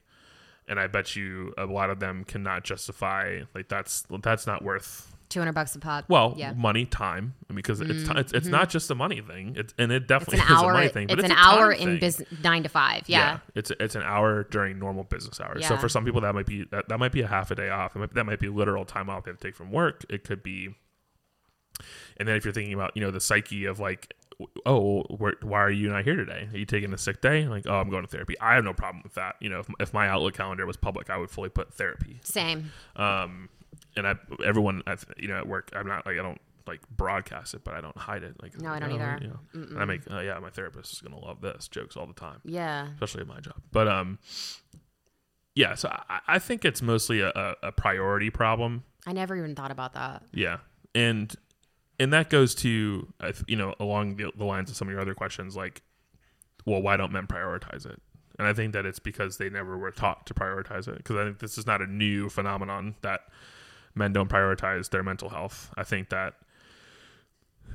[0.67, 5.15] And I bet you a lot of them cannot justify like that's that's not worth
[5.35, 6.05] Two hundred bucks a pop.
[6.09, 6.53] well, yeah.
[6.53, 8.19] money, time, because it's ti- mm-hmm.
[8.19, 8.71] it's, it's not mm-hmm.
[8.71, 9.55] just a money thing.
[9.57, 10.71] It's and it It's definitely an is hour.
[10.71, 13.09] a money thing, but it's, it's, an hour in business nine to five.
[13.09, 13.39] Yeah.
[13.55, 15.67] it's it's an hour during normal business hours.
[15.67, 17.69] So for some people, that might be that, that might be a half a day
[17.69, 17.95] off.
[17.95, 20.05] That might, that might be literal time off they have to take from work.
[20.09, 20.69] It could be,
[22.17, 24.15] and then if you're thinking about you know the psyche of like,
[24.67, 26.49] oh, where, why are you not here today?
[26.53, 27.47] Are you taking a sick day?
[27.47, 28.39] Like, oh, I'm going to therapy.
[28.41, 29.37] I have no problem with that.
[29.41, 32.21] You know, if, if my Outlook calendar was public, I would fully put therapy.
[32.25, 32.73] Same.
[32.97, 33.49] Um,
[33.97, 37.55] and I everyone I've, you know at work, I'm not like I don't like broadcast
[37.55, 38.35] it, but I don't hide it.
[38.43, 39.19] Like No, I don't oh, either.
[39.21, 42.07] You know, and I make uh, yeah, my therapist is gonna love this jokes all
[42.07, 42.89] the time Yeah.
[42.95, 43.57] especially at my job.
[43.71, 44.19] But um,
[45.55, 45.75] yeah.
[45.75, 48.85] So I, I think it's mostly a, a priority problem.
[49.07, 50.23] I never even thought about that.
[50.33, 50.59] Yeah,
[50.95, 51.35] and
[51.99, 55.01] and that goes to uh, you know along the, the lines of some of your
[55.01, 55.83] other questions, like,
[56.65, 58.01] well, why don't men prioritize it?
[58.39, 60.97] And I think that it's because they never were taught to prioritize it.
[60.97, 63.21] Because I think this is not a new phenomenon that
[63.95, 65.71] men don't prioritize their mental health.
[65.77, 66.35] I think that
[67.65, 67.71] uh,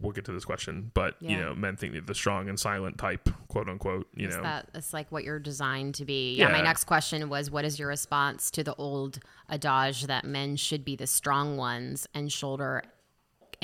[0.00, 2.96] we'll get to this question, but you know, men think that the strong and silent
[2.96, 6.36] type, quote unquote, you know, that it's like what you're designed to be.
[6.36, 9.18] Yeah, My next question was, what is your response to the old
[9.50, 12.82] adage that men should be the strong ones and shoulder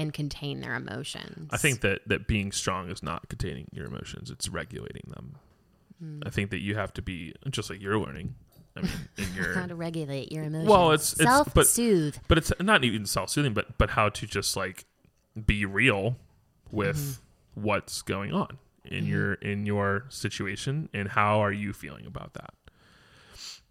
[0.01, 1.49] and contain their emotions?
[1.53, 5.37] I think that that being strong is not containing your emotions; it's regulating them.
[5.99, 6.21] Hmm.
[6.25, 8.35] I think that you have to be just like you're learning.
[8.77, 10.69] I mean, in how to regulate your emotions.
[10.69, 12.17] Well, it's- it's- but- self-soothe.
[12.29, 14.87] but it's not even self-soothing, but but how to just like
[15.47, 16.17] be real
[16.71, 17.63] with Mm-hmm.
[17.63, 22.55] what's going on in your in your situation and how are you feeling about that.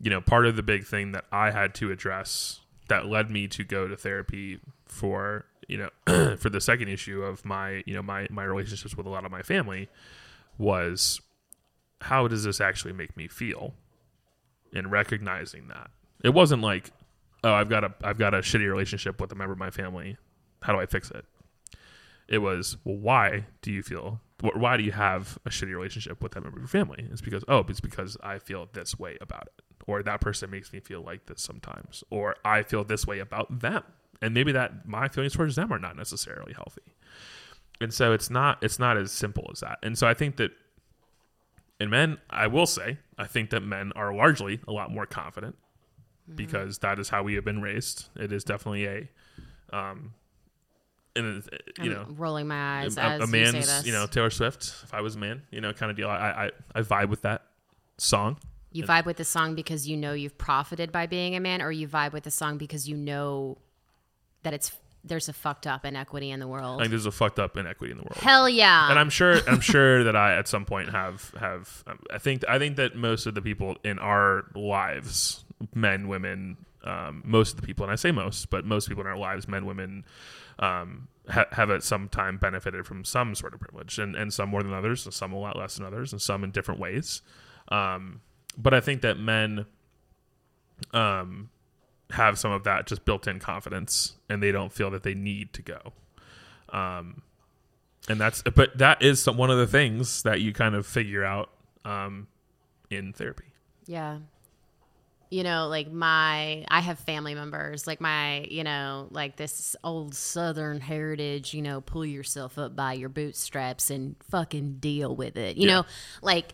[0.02, 3.48] You know, part of the big thing that I had to address that led me
[3.50, 8.01] to go to therapy for you know for the second issue of my you know
[8.01, 9.88] my my relationships with a lot of my family
[10.58, 11.21] was
[12.01, 13.73] how does this actually make me feel?
[14.73, 15.89] And recognizing that.
[16.23, 16.91] It wasn't like
[17.43, 20.17] oh i've got a i've got a shitty relationship with a member of my family.
[20.62, 21.25] How do i fix it?
[22.27, 26.34] It was well why do you feel why do you have a shitty relationship with
[26.34, 27.08] that member of your family?
[27.12, 29.63] It's because oh it's because i feel this way about it.
[29.88, 33.62] Or that person makes me feel like this sometimes, or I feel this way about
[33.62, 33.82] them,
[34.21, 36.82] and maybe that my feelings towards them are not necessarily healthy.
[37.82, 39.79] And so it's not it's not as simple as that.
[39.84, 40.51] And so I think that
[41.79, 45.55] in men, I will say, I think that men are largely a lot more confident
[46.36, 48.10] because that is how we have been raised.
[48.17, 49.10] It is definitely a,
[49.71, 50.13] um,
[51.15, 53.86] and it- you know, I'm rolling my eyes a, as a you man's, say this.
[53.86, 54.73] you know, Taylor Swift.
[54.84, 56.10] If I was a man, you know, kind of deal.
[56.10, 57.43] I, I I vibe with that
[57.97, 58.38] song.
[58.71, 61.71] You vibe with the song because you know you've profited by being a man, or
[61.71, 63.58] you vibe with the song because you know
[64.43, 64.71] that it's
[65.04, 66.80] there's a fucked up inequity in the world.
[66.80, 68.17] I think there's a fucked up inequity in the world.
[68.17, 68.89] Hell yeah!
[68.89, 72.43] and I'm sure I'm sure that I at some point have have um, I think
[72.47, 77.62] I think that most of the people in our lives, men, women, um, most of
[77.62, 80.06] the people, and I say most, but most people in our lives, men, women,
[80.60, 84.49] um, ha- have at some time benefited from some sort of privilege, and and some
[84.49, 87.21] more than others, and some a lot less than others, and some in different ways.
[87.69, 88.21] Um,
[88.58, 89.65] but I think that men,
[90.93, 91.49] um,
[92.12, 95.62] have some of that just built-in confidence, and they don't feel that they need to
[95.62, 95.93] go.
[96.69, 97.22] Um,
[98.08, 101.24] and that's but that is some, one of the things that you kind of figure
[101.24, 101.50] out
[101.86, 102.28] um,
[102.89, 103.45] in therapy.
[103.86, 104.19] Yeah.
[105.32, 110.15] You know, like my, I have family members, like my, you know, like this old
[110.15, 115.56] Southern heritage, you know, pull yourself up by your bootstraps and fucking deal with it.
[115.58, 115.76] You Yeah.
[115.76, 115.86] know,
[116.24, 116.54] like,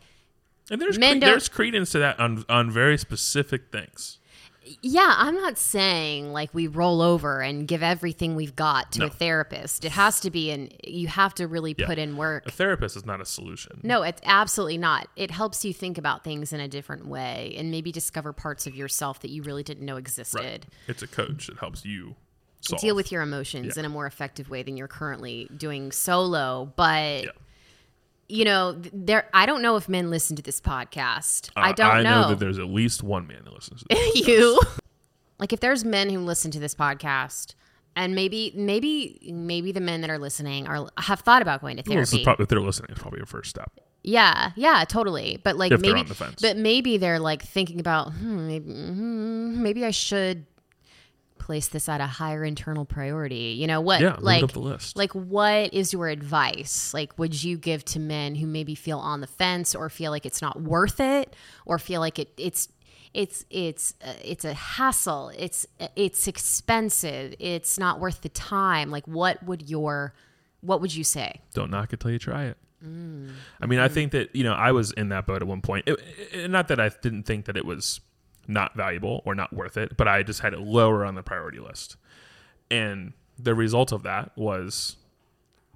[0.69, 4.17] And there's cre- there's credence to that on on very specific things.
[4.81, 9.05] Yeah, I'm not saying like we roll over and give everything we've got to No.
[9.07, 9.85] a therapist.
[9.85, 11.85] It has to be an, you have to really Yeah.
[11.85, 12.47] put in work.
[12.47, 13.79] A therapist is not a solution.
[13.83, 15.07] No, it's absolutely not.
[15.15, 18.75] It helps you think about things in a different way and maybe discover parts of
[18.75, 20.39] yourself that you really didn't know existed.
[20.41, 20.65] Right.
[20.87, 22.15] It's a coach that helps you
[22.61, 22.81] solve.
[22.81, 23.81] deal with your emotions Yeah.
[23.81, 26.73] in a more effective way than you're currently doing solo.
[26.75, 27.29] But Yeah.
[28.27, 29.29] You know, there.
[29.33, 31.49] I don't know if men listen to this podcast.
[31.55, 32.21] Uh, I don't I know.
[32.23, 32.29] know.
[32.29, 34.27] that there's at least one man that listens to this.
[34.27, 34.59] you.
[35.39, 37.55] like if there's men who listen to this podcast.
[37.97, 41.83] And maybe, maybe, maybe the men that are listening are have thought about going to
[41.87, 42.43] Well, this is therapy.
[42.43, 43.71] if they're listening, it's probably a first step.
[44.03, 45.39] Yeah, yeah, totally.
[45.41, 46.41] But like If maybe, on the fence.
[46.41, 50.45] but maybe they're like thinking about, hmm, maybe, hmm, maybe I should
[51.45, 53.55] place this at a higher internal priority.
[53.59, 54.01] You know what?
[54.01, 54.97] Yeah, like the list.
[54.97, 56.93] Like, what is your advice?
[56.93, 60.25] Like, would you give to men who maybe feel on the fence or feel like
[60.25, 62.67] it's not worth it, or feel like it it's
[63.13, 65.31] it's it's uh, it's a hassle.
[65.37, 67.35] It's it's expensive.
[67.39, 68.89] It's not worth the time.
[68.91, 70.13] Like, what would your
[70.61, 71.41] what would you say?
[71.53, 72.57] Don't knock it till you try it.
[72.83, 73.31] Mm.
[73.61, 75.87] I mean, I think that you know I was in that boat at one point.
[75.87, 75.99] It,
[76.33, 78.01] it- not that I didn't think that it was
[78.47, 81.59] not valuable or not worth it, but I just had it lower on the priority
[81.59, 81.95] list.
[82.69, 84.97] And the result of that was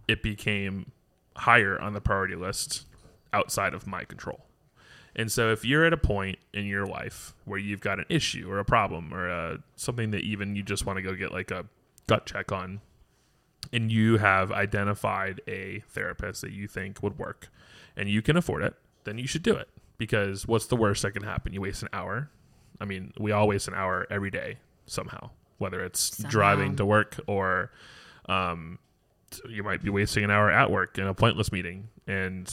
[0.08, 0.92] it became
[1.38, 2.86] higher on the priority list
[3.34, 4.46] outside of my control.
[5.16, 8.50] And so if you're at a point in your life where you've got an issue
[8.50, 11.52] or a problem or uh something that even you just want to go get like
[11.52, 11.66] a
[12.08, 12.82] gut check on
[13.74, 17.50] and you have identified a therapist that you think would work
[17.96, 19.68] and you can afford it, then you should do it.
[19.98, 21.54] Because what's the worst that can happen?
[21.54, 22.30] You waste an hour.
[22.80, 27.20] I mean, we all waste an hour every day somehow, whether it's driving to work
[27.28, 27.72] or
[28.28, 28.80] um,
[29.48, 31.90] you might be wasting an hour at work in a pointless meeting.
[32.08, 32.52] And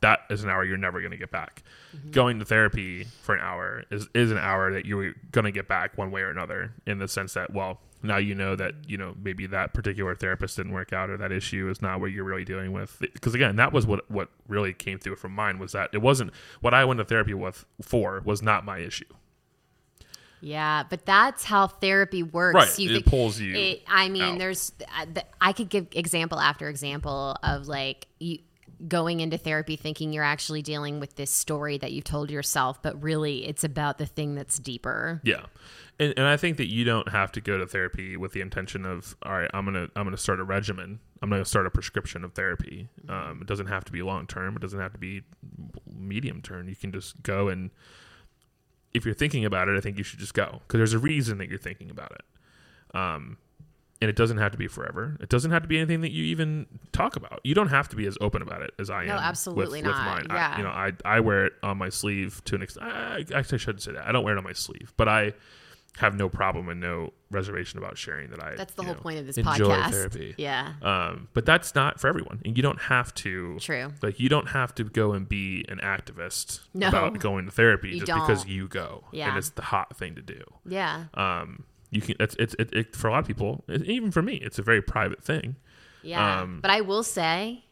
[0.00, 1.62] that is an hour you're never going to get back.
[2.10, 5.68] Going to therapy for an hour is, is an hour that you're going to get
[5.68, 8.96] back one way or another in the sense that, well, now you know that, you
[8.96, 12.24] know, maybe that particular therapist didn't work out or that issue is not what you're
[12.24, 12.96] really dealing with.
[13.00, 16.32] Because again, that was what, what really came through from mine was that it wasn't
[16.60, 19.04] what I went to therapy with for was not my issue.
[20.40, 22.54] Yeah, but that's how therapy works.
[22.54, 24.38] Right, You it think- pulls you it- I mean, out.
[24.38, 24.72] there's.
[24.96, 25.06] uh,
[25.40, 28.38] I could give example after example of like you
[28.86, 33.02] going into therapy thinking you're actually dealing with this story that you've told yourself, but
[33.02, 35.20] really it's about the thing that's deeper.
[35.24, 35.46] Yeah.
[35.98, 38.86] And, and I think that you don't have to go to therapy with the intention
[38.86, 41.00] of, all right, I'm gonna I'm gonna start a regimen.
[41.20, 42.88] I'm gonna start a prescription of therapy.
[43.08, 44.54] Um, it doesn't have to be long term.
[44.54, 45.22] It doesn't have to be
[45.92, 46.68] medium term.
[46.68, 47.70] You can just go and
[48.94, 51.38] if you're thinking about it, I think you should just go because there's a reason
[51.38, 52.96] that you're thinking about it.
[52.96, 53.38] Um,
[54.00, 55.16] and it doesn't have to be forever.
[55.20, 57.40] It doesn't have to be anything that you even talk about.
[57.42, 59.16] You don't have to be as open about it as I No, am.
[59.16, 60.06] No, absolutely with, with not.
[60.06, 60.26] mine.
[60.30, 60.52] Yeah.
[60.54, 62.86] I, you know, I I wear it on my sleeve to an extent.
[62.86, 64.06] I, actually, I shouldn't say that.
[64.06, 65.32] I don't wear it on my sleeve, but I
[65.98, 68.54] have no problem and no reservation about sharing that I.
[68.56, 69.90] That's the whole know, point of this enjoy podcast.
[69.90, 70.34] therapy.
[70.38, 73.58] Yeah, Um, but that's not for everyone, and you don't have to.
[73.60, 73.92] True.
[74.02, 76.88] Like you don't have to go and be an activist No.
[76.88, 78.52] about going to therapy just because don't.
[78.52, 79.28] you go, Yeah.
[79.28, 80.42] and it's the hot thing to do.
[80.66, 82.16] yeah, Um, you can.
[82.20, 84.62] It's it's it, it, for a lot of people, it, even for me, it's a
[84.62, 85.56] very private thing.
[86.02, 86.40] yeah.
[86.42, 87.64] Um, but I will say,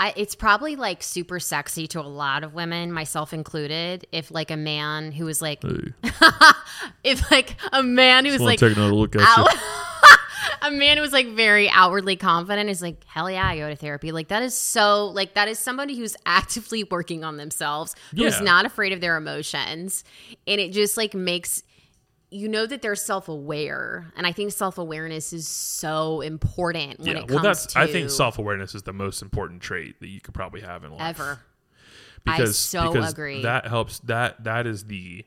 [0.00, 4.06] I, it's probably like super sexy to a lot of women, myself included.
[4.12, 5.92] If like a man who was like, Hey,
[7.04, 9.48] if like a man who was like, take another look at out-
[10.62, 13.76] a man who was like very outwardly confident is like, hell yeah, I go to
[13.76, 14.12] therapy.
[14.12, 18.44] Like that is so like that is somebody who's actively working on themselves, who's Yeah.
[18.44, 20.04] not afraid of their emotions,
[20.46, 21.62] and it just like makes
[22.30, 27.18] you know that they're self-aware and i think self-awareness is so important when Yeah, it
[27.20, 27.66] comes well, that's.
[27.66, 30.84] to I think self awareness is the most important trait that you could probably have
[30.84, 31.00] in life.
[31.18, 31.40] ever
[32.26, 33.42] I because so because agree.
[33.42, 34.00] that helps.
[34.00, 35.24] That that is the.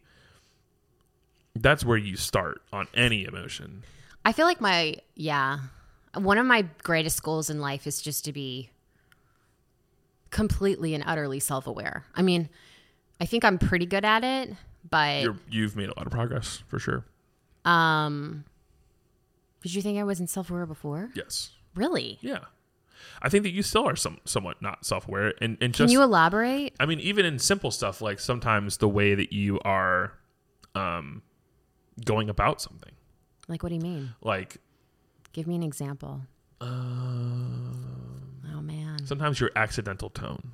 [1.55, 3.83] That's where you start on any emotion.
[4.23, 5.59] I feel like my yeah,
[6.13, 8.69] one of my greatest goals in life is just to be
[10.29, 12.05] completely and utterly self-aware.
[12.15, 12.49] I mean,
[13.19, 14.55] I think I'm pretty good at it,
[14.89, 17.05] but You're, you've made a lot of progress for sure.
[17.65, 18.45] um
[19.61, 21.11] did you think I wasn't self-aware before?
[21.13, 21.51] Yes.
[21.75, 22.17] Really?
[22.21, 22.39] Yeah.
[23.21, 26.01] I think that you still are some somewhat not self aware, and and Can you
[26.01, 26.73] elaborate?
[26.79, 30.13] I mean, even in simple stuff like sometimes the way that you are,
[30.73, 31.21] um,
[32.05, 32.91] going about something,
[33.47, 34.13] Like what do you mean?
[34.21, 34.57] like
[35.33, 36.21] Give me an example.
[36.59, 36.65] uh,
[38.53, 39.05] Oh man.
[39.05, 40.53] sometimes your accidental tone.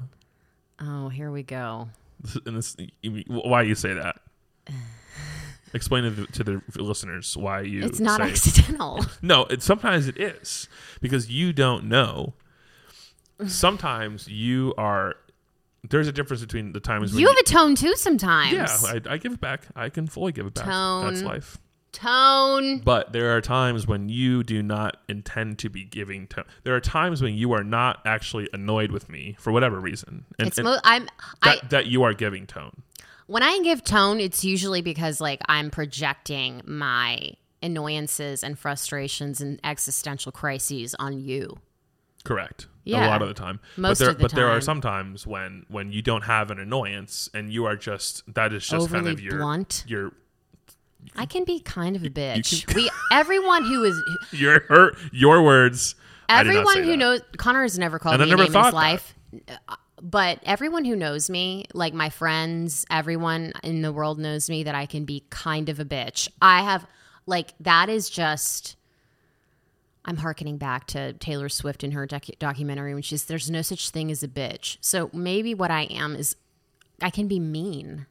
[0.80, 1.90] Oh, here we go.
[2.46, 2.76] And this,
[3.28, 4.18] why you say that?
[5.74, 7.84] Explain to the, to the listeners why you.
[7.84, 9.06] It's not say, accidental.
[9.22, 10.70] No, it, sometimes it is
[11.02, 12.34] because you don't know.
[13.46, 15.16] Sometimes you are.
[15.88, 18.54] There's a difference between the times when you have a tone too sometimes.
[18.54, 19.68] yeah, I, I give it back.
[19.76, 20.66] I can fully give it back.
[20.66, 21.06] Tone.
[21.06, 21.58] That's life.
[21.92, 22.80] Tone.
[22.80, 26.46] But there are times when you do not intend to be giving tone.
[26.64, 30.48] There are times when you are not actually annoyed with me for whatever reason, and,
[30.48, 31.08] It's and mo- I'm
[31.42, 32.84] I that, that you are giving tone.
[33.28, 39.60] when I give tone, it's usually because like I'm projecting my annoyances and frustrations and
[39.64, 41.58] existential crises on you.
[42.24, 42.68] Correct.
[42.84, 43.08] Yeah.
[43.08, 43.60] A lot of the time.
[43.76, 44.62] Most but there, of the but there are time.
[44.62, 48.66] some times when when you don't have an annoyance and you are just that is
[48.68, 49.84] just kind of your blunt.
[49.88, 50.14] your
[51.16, 52.74] I can be kind of a bitch.
[52.76, 55.96] we everyone who is your her your words.
[56.30, 56.98] I everyone who that.
[56.98, 58.76] knows Connor has never called And I me a never name in his thought that.
[58.76, 59.16] life.
[59.70, 64.64] Uh, But everyone who knows me, like my friends, everyone in the world knows me
[64.64, 66.28] that I can be kind of a bitch.
[66.42, 66.86] I have
[67.26, 68.76] like that is just
[70.06, 73.90] I'm harkening back to Taylor Swift in her docu- documentary when she's there's no such
[73.90, 74.78] thing as a bitch.
[74.82, 76.36] So maybe what I am is
[77.02, 78.06] I can be mean.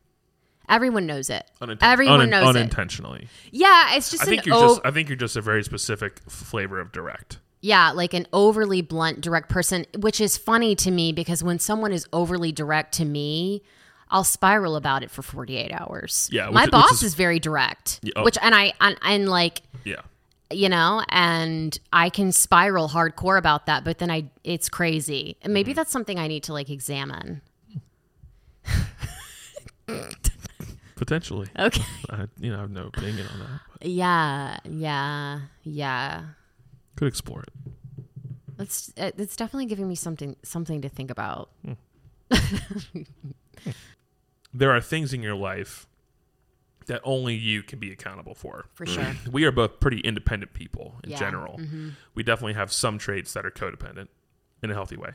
[0.68, 1.48] Everyone knows it.
[1.60, 2.58] Uninten- Everyone unin- knows it.
[2.58, 3.28] unintentionally.
[3.50, 5.62] Yeah, it's just I think an you're o- just I think you're just a very
[5.64, 7.38] specific flavor of direct.
[7.60, 11.92] Yeah, like an overly blunt, direct person, which is funny to me because when someone
[11.92, 13.62] is overly direct to me,
[14.10, 16.28] I'll spiral about it for 48 hours.
[16.30, 18.24] Yeah, my which- which boss is- is, very direct, Yeah, oh.
[18.24, 20.02] which and I and, and like Yeah.
[20.50, 25.36] you know, and I can spiral hardcore about that, but then I it's crazy.
[25.42, 25.76] And maybe Mm-hmm.
[25.76, 27.40] that's something I need to like examine.
[30.96, 31.46] Potentially.
[31.58, 31.82] Okay.
[32.10, 33.60] I, you know, I have no opinion on that.
[33.80, 36.24] But Yeah, yeah, yeah.
[36.96, 37.50] could explore it.
[38.56, 41.50] That's uh, it's definitely giving me something something to think about.
[44.54, 45.86] There are things in your life
[46.86, 48.66] that only you can be accountable for.
[48.74, 49.14] For sure.
[49.30, 51.18] we are both pretty independent people in Yeah.
[51.18, 51.58] general.
[51.58, 51.90] Mm-hmm.
[52.14, 54.08] We definitely have some traits that are codependent
[54.62, 55.10] in a healthy way.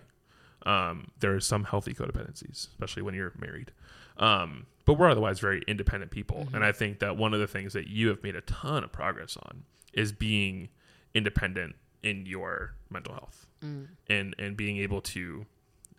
[0.64, 3.72] Um, there are some healthy codependencies, especially when you're married.
[4.18, 6.38] Um, but we're otherwise very independent people.
[6.46, 6.56] Mm-hmm.
[6.56, 8.92] And I think that one of the things that you have made a ton of
[8.92, 10.70] progress on is being
[11.14, 13.90] independent in your mental health Mm.
[14.10, 15.46] and, and being able to,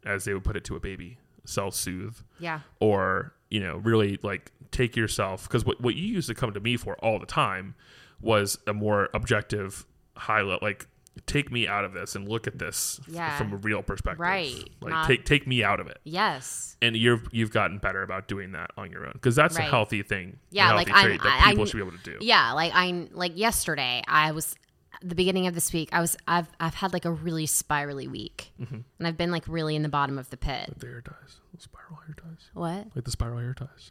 [0.05, 2.61] as they would put it to a baby, self soothe Yeah.
[2.81, 6.61] or you know really like take yourself because what, what you used to come to
[6.61, 7.77] me for all the time
[8.20, 10.87] was a more objective high level like
[11.27, 13.37] take me out of this and look at this Yeah.
[13.37, 14.68] from a real perspective Right.
[14.81, 16.77] like Not- take take me out of it Yes.
[16.81, 20.03] and you've you've gotten better about doing that on your own because that's a healthy
[20.03, 22.53] thing Yeah, healthy like, I'm- that I- people I- should be able to do Yeah,
[22.53, 24.57] like I like yesterday, I was
[25.05, 25.88] the beginning of this week.
[25.92, 28.79] I was I've I've had like a really spirally week, Mm-hmm.
[28.98, 30.72] and I've been like really in the bottom of the pit.
[30.79, 32.87] the hair ties the spiral hair ties What?
[32.94, 33.90] like the spiral hair ties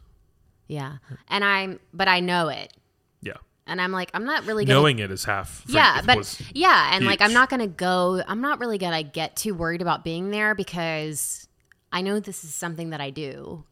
[0.66, 0.96] Yeah,
[1.28, 2.72] and I'm but I know it,
[3.20, 3.34] yeah
[3.66, 4.78] and I'm like I'm not really gonna.
[4.80, 8.22] knowing it is half yeah, but yeah, and like I'm not gonna go.
[8.26, 11.48] I'm not really gonna get too worried about being there because
[11.92, 13.64] I know this is something that I do,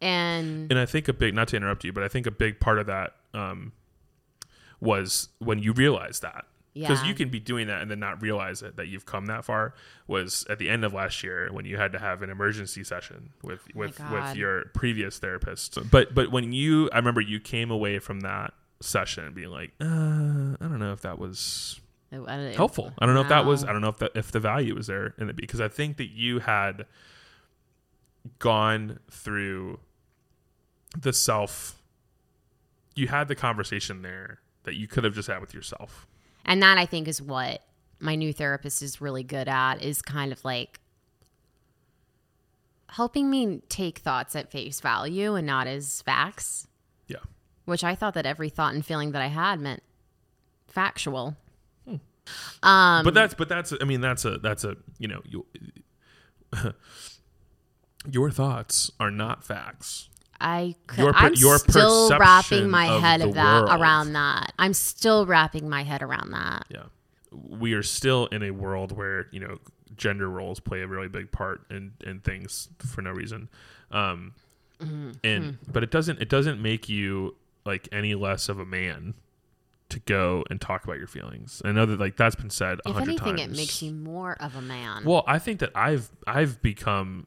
[0.00, 2.60] and and I think a big not to interrupt you, but I think a big
[2.60, 3.72] part of that um,
[4.80, 6.44] was when you realize that
[6.74, 7.08] because Yeah.
[7.08, 9.72] you can be doing that and then not realize it that you've come that far
[10.06, 13.30] was at the end of last year when you had to have an emergency session
[13.42, 15.78] with with with Oh your previous therapist.
[15.90, 19.84] But but when you I remember you came away from that session being like, uh,
[19.84, 21.80] I don't know if that was
[22.12, 22.92] I helpful.
[22.98, 24.86] I don't know if that was I don't know if that if the value was
[24.86, 26.86] there in it because I think that you had
[28.38, 29.78] gone through
[30.98, 31.76] the self
[32.94, 36.06] you had the conversation there that you could have just had with yourself.
[36.44, 37.62] And that I think is what
[38.00, 40.80] my new therapist is really good at is kind of like
[42.88, 46.65] helping me take thoughts at face value and not as facts.
[47.66, 49.82] Which I thought that every thought and feeling that I had meant
[50.66, 51.36] factual.
[52.62, 55.44] but that's but that's I mean that's a that's a you know you
[58.10, 60.08] your thoughts are not facts.
[60.38, 63.80] I could, Your I'm your still wrapping my of head of that world.
[63.80, 64.52] around that.
[64.58, 66.66] I'm still wrapping my head around that.
[66.68, 66.84] Yeah.
[67.32, 69.58] We are still in a world where, you know,
[69.96, 73.48] gender roles play a really big part in, in things for no reason.
[73.90, 74.34] Um,
[74.78, 75.12] Mm-hmm.
[75.24, 77.34] and but it doesn't it doesn't make you
[77.66, 79.14] like any less of a man
[79.88, 81.62] to go and talk about your feelings.
[81.64, 83.52] I know that like that's been said a If hundred anything, times.
[83.52, 85.04] it makes you more of a man.
[85.04, 87.26] Well, I think that I've I've become,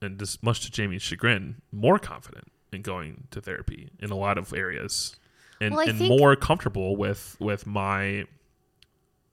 [0.00, 4.38] and this much to Jamie's chagrin, more confident in going to therapy in a lot
[4.38, 5.16] of areas,
[5.60, 8.26] and, Well, and more comfortable with with my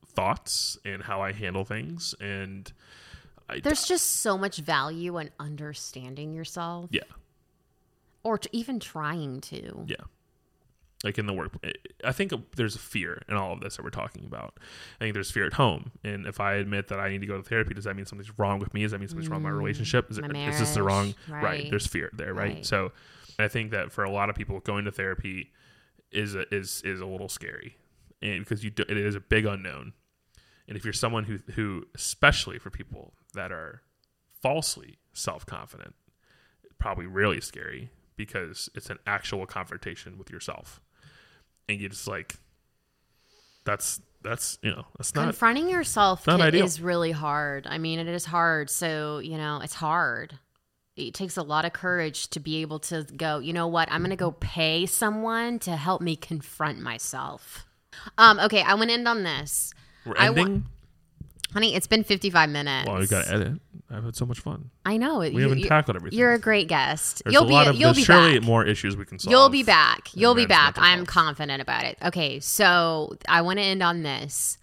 [0.06, 2.72] thoughts and how I handle things, and
[3.50, 7.04] I, There's just so much value in understanding yourself yeah
[8.24, 9.86] or even trying to.
[9.88, 9.98] yeah.
[11.06, 11.52] Like in the work,
[12.04, 14.60] I think there's a fear in all of this that we're talking about.
[15.00, 17.38] I think there's fear at home, and if I admit that I need to go
[17.38, 18.82] to therapy, does that mean something's wrong with me?
[18.82, 20.10] Does that mean something's wrong with my relationship?
[20.10, 21.14] Is, Mm, my it, is this the wrong?
[21.30, 21.44] Right.
[21.44, 21.70] right.
[21.70, 22.56] There's fear there, right?
[22.56, 22.66] Right.
[22.66, 22.92] So,
[23.38, 25.52] I think that for a lot of people, going to therapy
[26.12, 27.78] is a, is is a little scary,
[28.22, 29.94] and because you do, it is a big unknown,
[30.68, 33.84] and if you're someone who who especially for people that are
[34.42, 35.94] falsely self confident,
[36.80, 40.80] probably really scary because it's an actual confrontation with yourself,
[41.70, 42.36] and you just like
[43.66, 46.66] that's that's you know that's not Confronting yourself not ideal.
[46.66, 47.68] is really hard.
[47.68, 48.70] I mean, it is hard.
[48.70, 50.40] So, you know, it's hard.
[50.96, 53.92] It takes a lot of courage to be able to go, you know what?
[53.92, 57.66] I'm going to go pay someone to help me confront myself.
[58.18, 59.74] Um, okay, I want to end on this.
[60.06, 60.66] we're I wa- ending.
[61.54, 62.88] Honey, it's been 55 minutes.
[62.88, 63.54] well, we got to edit.
[63.96, 64.70] I've had so much fun.
[64.86, 65.20] I know.
[65.20, 66.20] We haven't tackled everything.
[66.20, 67.24] You're a great guest.
[67.24, 68.48] There's you'll a be lot of you'll be surely back.
[68.48, 69.32] more issues we can solve.
[69.32, 70.10] You'll be back.
[70.14, 70.76] You'll be back.
[70.78, 71.98] I'm confident about it.
[72.04, 74.58] Okay, so I want to end on this.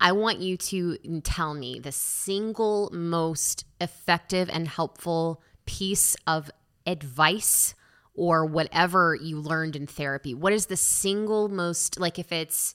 [0.00, 6.50] I want you to tell me the single most effective and helpful piece of
[6.86, 7.74] advice
[8.14, 10.34] or whatever you learned in therapy.
[10.34, 12.74] What is the single most, like, if it's,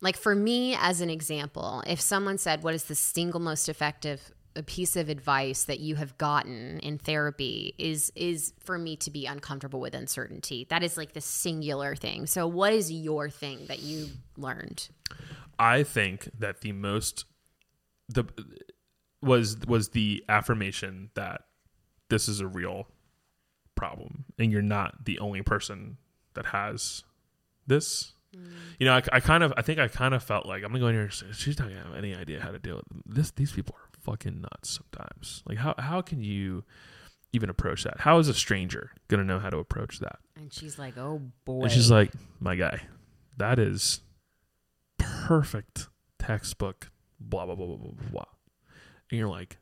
[0.00, 4.30] like for me as an example, if someone said, What is the single most effective
[4.56, 9.10] a piece of advice that you have gotten in therapy is is for me to
[9.10, 10.66] be uncomfortable with uncertainty.
[10.70, 12.26] That is like the singular thing.
[12.26, 14.88] So what is your thing that you learned?
[15.58, 17.24] I think that the most
[18.08, 18.24] the
[19.22, 21.42] was was the affirmation that
[22.10, 22.86] this is a real
[23.74, 25.96] problem and you're not the only person
[26.34, 27.02] that has
[27.66, 28.12] this.
[28.80, 30.80] You know, I, I kind of, I think I kind of felt like I'm gonna
[30.80, 31.08] go in here.
[31.08, 33.30] She's not gonna have any idea how to deal with this.
[33.30, 35.42] These people fucking nuts sometimes.
[35.46, 36.64] Like, how how can you
[37.32, 38.00] even approach that?
[38.00, 40.18] How is a stranger gonna know how to approach that?
[40.36, 42.82] And she's like, "Oh boy." And she's like, my guy,
[43.36, 44.00] that is
[44.98, 45.88] perfect
[46.18, 48.24] textbook, blah, blah, blah, blah, blah, blah, blah.
[49.10, 49.58] And you're like,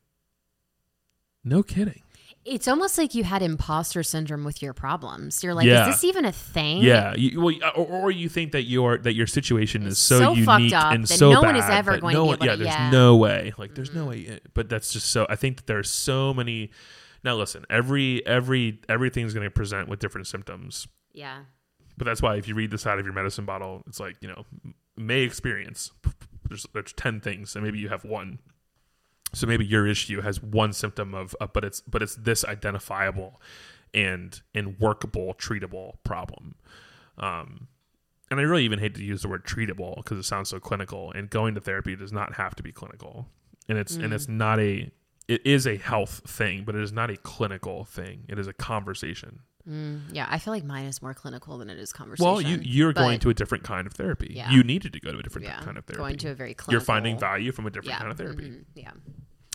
[1.43, 2.01] no kidding.
[2.45, 5.43] It's almost like you had imposter syndrome with your problems.
[5.43, 5.87] You're like, Yeah.
[5.87, 7.13] "Is this even a thing?" Yeah.
[7.15, 10.59] You, well, or, or you think that your that your situation is so, so fucked
[10.61, 12.35] unique up and that so no bad one is ever going to no be one,
[12.37, 12.81] able yeah, to- there's yeah.
[12.83, 12.91] Mm-hmm.
[12.91, 13.53] no way.
[13.57, 14.39] Like, there's no way.
[14.53, 15.25] But that's just so.
[15.29, 16.71] I think that there's so many.
[17.23, 17.65] Now, listen.
[17.69, 20.87] Every every everything's going to present with different symptoms.
[21.13, 21.39] Yeah.
[21.97, 24.27] But that's why if you read the side of your medicine bottle, it's like you
[24.27, 24.45] know
[24.97, 25.91] may experience.
[26.49, 28.39] There's there's ten things, and maybe you have one.
[29.33, 33.41] So maybe your issue has one symptom of, uh, but it's but it's this identifiable
[33.93, 36.55] and and workable, treatable problem.
[37.17, 37.67] Um,
[38.31, 41.11] and I really even hate to use the word treatable because it sounds so clinical.
[41.11, 43.27] And going to therapy does not have to be clinical,
[43.67, 44.91] and it's and it's not a
[45.27, 48.25] it is a health thing, but it is not a clinical thing.
[48.27, 49.39] It is a conversation.
[49.69, 52.29] Mm, yeah, I feel like mine is more clinical than it is conversation.
[52.29, 54.33] Well, you you're going to a different kind of therapy.
[54.35, 54.51] Yeah.
[54.51, 56.01] You needed to go to a different yeah, kind of therapy.
[56.03, 56.73] going to a very clinical.
[56.73, 57.99] you're finding value from a different Yeah.
[57.99, 58.43] kind of therapy.
[58.49, 58.91] mhm, yeah.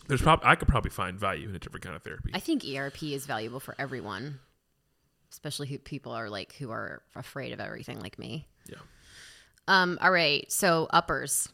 [0.09, 2.30] There's probably I could probably find value in a different kind of therapy.
[2.34, 4.40] I think ERP is valuable for everyone,
[5.30, 8.46] especially who people are like who are afraid of everything like me.
[8.68, 8.78] yeah.
[9.68, 9.98] Um.
[10.00, 10.50] All right.
[10.50, 11.48] So uppers.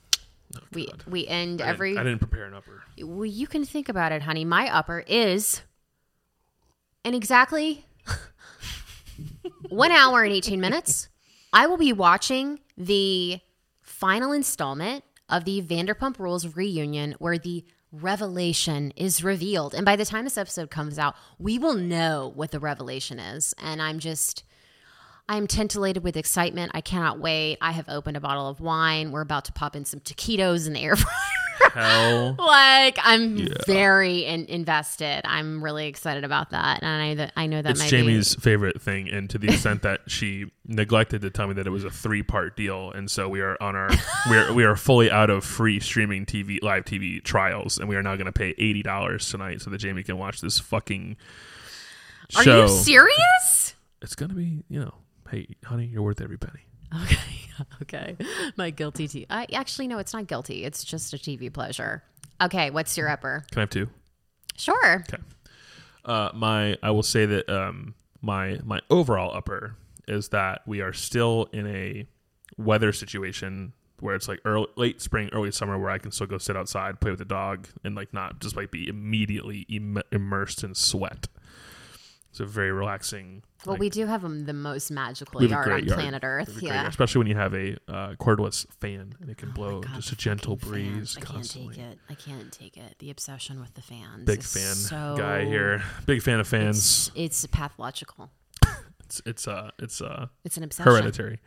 [0.73, 1.05] we Oh, God.
[1.09, 1.99] we end I didn't- every.
[1.99, 2.85] I didn't prepare an upper.
[3.03, 4.45] Well, you can think about it, honey.
[4.45, 5.63] My upper is
[7.05, 7.85] in exactly
[9.69, 11.09] one hour and eighteen minutes.
[11.53, 13.41] I will be watching the
[13.81, 17.65] final installment of the Vanderpump Rules reunion where the
[18.03, 19.75] revelation is revealed.
[19.75, 23.55] And by the time this episode comes out, we will know what the revelation is.
[23.59, 24.45] And I'm just.
[25.27, 26.73] I'm titillated with excitement.
[26.75, 27.57] I cannot wait.
[27.63, 29.11] I have opened a bottle of wine.
[29.11, 31.44] We're about to pop in some taquitos in the air fryer.
[31.73, 32.35] Hell.
[32.39, 35.23] like I'm very in- invested.
[35.25, 39.09] I'm really excited about that, and I that I know that It's Jamie's favorite thing,
[39.09, 42.57] and to the extent that she neglected to tell me that it was a three-part
[42.57, 43.91] deal, and so we are on our
[44.31, 47.97] we are we are fully out of free streaming TV live TV trials, and we
[47.97, 51.17] are now going to pay eighty dollars tonight so that Jamie can watch this fucking
[52.31, 52.51] Be.
[52.51, 53.75] Are you serious?
[54.03, 54.95] It's going to be, you know,
[55.31, 56.67] hey, honey, you're worth every penny.
[57.03, 57.41] Okay,
[57.83, 58.17] okay.
[58.57, 59.27] My guilty tea.
[59.31, 60.65] I actually no, it's not guilty.
[60.65, 62.03] It's just a TV pleasure.
[62.41, 63.45] Okay, what's your upper?
[63.51, 63.89] Can I have two?
[64.57, 65.05] Sure.
[65.09, 65.23] Okay.
[66.05, 69.77] Uh, my I will say that um, my my overall upper
[70.07, 72.07] is that we are still in a
[72.57, 76.37] weather situation where it's like early, late spring, early summer, where I can still go
[76.37, 80.63] sit outside, play with the dog, and like not just like be immediately Im- immersed
[80.63, 81.29] in sweat.
[82.35, 83.45] It's a very relaxing.
[83.65, 86.01] Well, like, we do have um, the most magical we have yard on yard.
[86.01, 86.49] planet Earth.
[86.49, 86.75] have a great Yeah.
[86.81, 89.95] yard, especially when you have a uh, cordless fan and it can blow Oh God,
[89.95, 91.17] just a gentle breeze fans.
[91.17, 91.99] I can't take it.
[92.11, 92.97] I can't take it.
[92.99, 94.25] The obsession with the fans.
[94.25, 95.85] Big fan so- guy here.
[96.07, 97.13] Big fan of fans.
[97.15, 98.31] It's, it's pathological.
[99.05, 100.91] It's it's uh it's uh It's an obsession.
[100.91, 101.39] hereditary.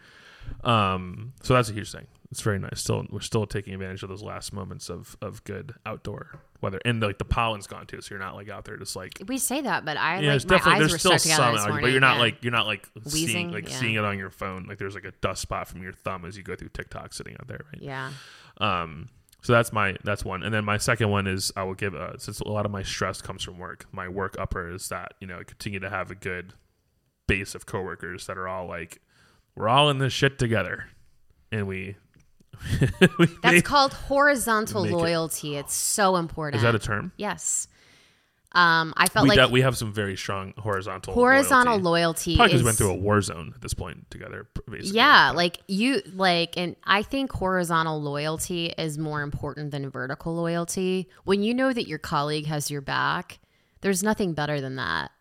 [0.63, 2.07] Um, so that's a huge thing.
[2.29, 2.81] It's very nice.
[2.81, 7.01] Still, we're still taking advantage of those last moments of of good outdoor weather, and
[7.01, 9.21] like the pollen's gone too, so you're not like out there just like.
[9.27, 11.43] We say that, but I Yeah, like my definitely eyes there's were still stuck together
[11.43, 11.85] some this out, morning.
[11.85, 12.21] but you're not yeah.
[12.21, 13.79] like you're not like Wheezing, seeing like yeah.
[13.79, 14.65] seeing it on your phone.
[14.67, 17.35] Like there's like a dust spot from your thumb as you go through TikTok sitting
[17.39, 17.81] out there, right?
[17.81, 18.11] yeah.
[18.59, 19.07] Um,
[19.41, 22.19] so that's my that's one, and then my second one is I will give a,
[22.19, 23.85] since a lot of my stress comes from work.
[23.93, 26.51] My work upper is that you know I continue to have a good
[27.25, 29.01] base of coworkers that are all like
[29.55, 30.89] we're all in this shit together,
[31.53, 31.95] and we.
[33.43, 35.55] That's called horizontal make it- loyalty.
[35.55, 36.57] It's so important.
[36.57, 37.11] is that a term?
[37.17, 37.67] yes?
[38.53, 42.31] Um, I felt We, like de- we have some very strong horizontal horizontal loyalty.
[42.31, 42.35] loyalty.
[42.37, 44.47] Probably because is, we went through a war zone at this point together.
[44.71, 44.95] Basically.
[44.97, 51.07] yeah, like you like, and I think horizontal loyalty is more important than vertical loyalty.
[51.25, 53.37] When you know that your colleague has your back,
[53.81, 55.11] there's nothing better than that.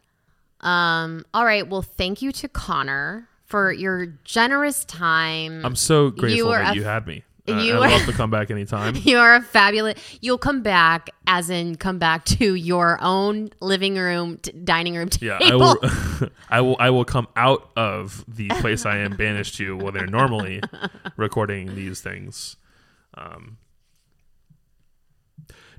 [0.61, 1.68] Um, all right.
[1.68, 5.64] Well, thank you to Connor for your generous time.
[5.64, 7.22] I'm so grateful are that you had me.
[7.49, 8.97] Uh, you I'd are- love to come back anytime.
[9.05, 9.99] You are a fabulous.
[10.20, 15.09] You'll come back, as in come back to your own living room, t- dining room
[15.09, 15.38] table.
[15.40, 15.76] Yeah, I will.
[16.51, 16.76] I will.
[16.80, 20.61] I will come out of the place I am banished to, where they're normally
[21.16, 22.57] recording these things.
[23.14, 23.59] Um,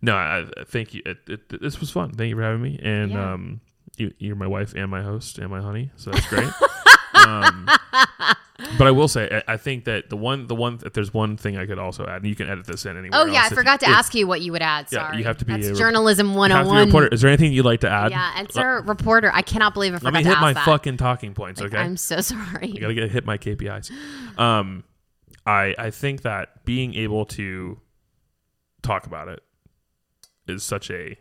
[0.01, 1.01] no, I, I thank you.
[1.05, 2.11] It, it, this was fun.
[2.13, 2.79] Thank you for having me.
[2.81, 3.33] And Yeah.
[3.33, 3.61] um,
[3.97, 6.47] you, you're my wife and my host and my honey, so that's great.
[7.27, 7.69] Um,
[8.77, 11.37] but I will say, I, I think that the one, the one, if there's one
[11.37, 13.19] thing I could also add, and you can edit this in anywhere.
[13.21, 14.87] Oh yeah, I forgot to if- ask you what you would add.
[14.91, 16.85] Yeah, you have to be That's a journalism you have to be a 101.
[16.87, 17.07] reporter.
[17.09, 18.11] Is there anything you'd like to add?
[18.11, 20.65] Yeah, and sir, reporter, I cannot believe I Let forgot me to hit my that.
[20.65, 21.81] fucking talking points, Like, okay?
[21.83, 22.67] I'm so sorry.
[22.67, 23.91] You gotta get hit my KPIs.
[24.39, 24.83] Um,
[25.45, 27.79] I I think that being able to
[28.81, 29.41] talk about it
[30.47, 31.17] is such a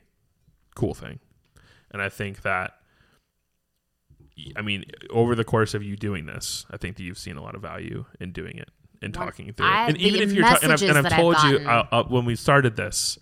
[0.74, 1.18] cool thing,
[1.90, 2.72] and I think that
[4.56, 7.42] I mean over the course of you doing this, I think that you've seen a
[7.42, 8.68] lot of value in doing it
[9.02, 9.88] and talking through I- it.
[9.90, 12.04] And even if you're ta- and I've, and I've that I've told you uh, uh,
[12.04, 13.18] when we started this,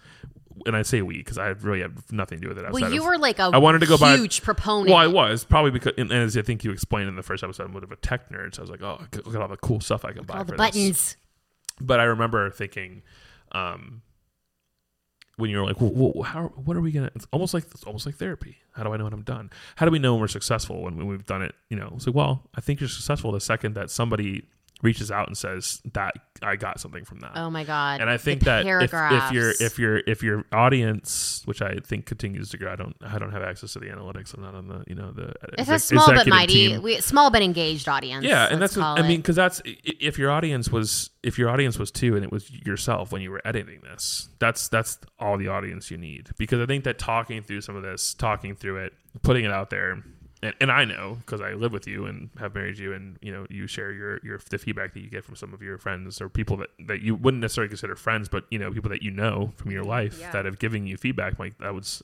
[0.67, 2.71] and I say we because I really have nothing to do with it.
[2.73, 4.89] well, you of- were like a I wanted to go by- huge proponent.
[4.89, 7.65] well, I was probably because, and as I think you explained in the first episode,
[7.65, 8.55] I'm a bit of a tech nerd.
[8.55, 10.45] So I was like, oh, look at all the cool stuff I can buy all
[10.45, 10.59] for the this.
[10.59, 11.17] buttons.
[11.81, 13.03] But I remember thinking,
[13.53, 14.03] um,
[15.37, 17.11] when you're like, well, how, what are we gonna?
[17.15, 18.59] It's almost like it's almost like therapy.
[18.73, 19.51] How do I know when I'm done?
[19.77, 21.55] How do we know when we're successful when, when we've done it?
[21.69, 24.49] You know, it's like, well, I think you're successful the second that somebody
[24.83, 27.33] reaches out and says that I got something from that.
[27.37, 28.01] Oh my god!
[28.01, 31.77] and I The think that if, if your if your if your audience, which I
[31.85, 34.35] think continues to grow, I don't I don't have access to the analytics.
[34.35, 37.31] I'm not on the you know the it's exec- a small but mighty, we, small
[37.31, 38.25] but engaged audience.
[38.25, 41.79] Yeah, and that's what, I mean because that's if your audience was if your audience
[41.79, 45.49] was two and it was yourself when you were editing this, that's that's all the
[45.49, 48.93] audience you need because I think that talking through some of this, talking through it,
[49.23, 50.03] putting it out there,
[50.45, 53.33] and, and I know because I live with you and have married you, and you
[53.33, 56.21] know you share your your the feedback that you get from some of your friends
[56.21, 59.11] or people that that you wouldn't necessarily consider friends, but you know people that you
[59.11, 60.31] know from your life Yeah.
[60.31, 61.39] that have given you feedback.
[61.39, 62.03] Like I was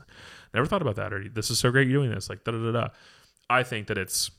[0.54, 2.58] never thought about that, or this is so great you're doing this, like da da
[2.58, 2.88] da da.
[3.48, 4.30] I think that it's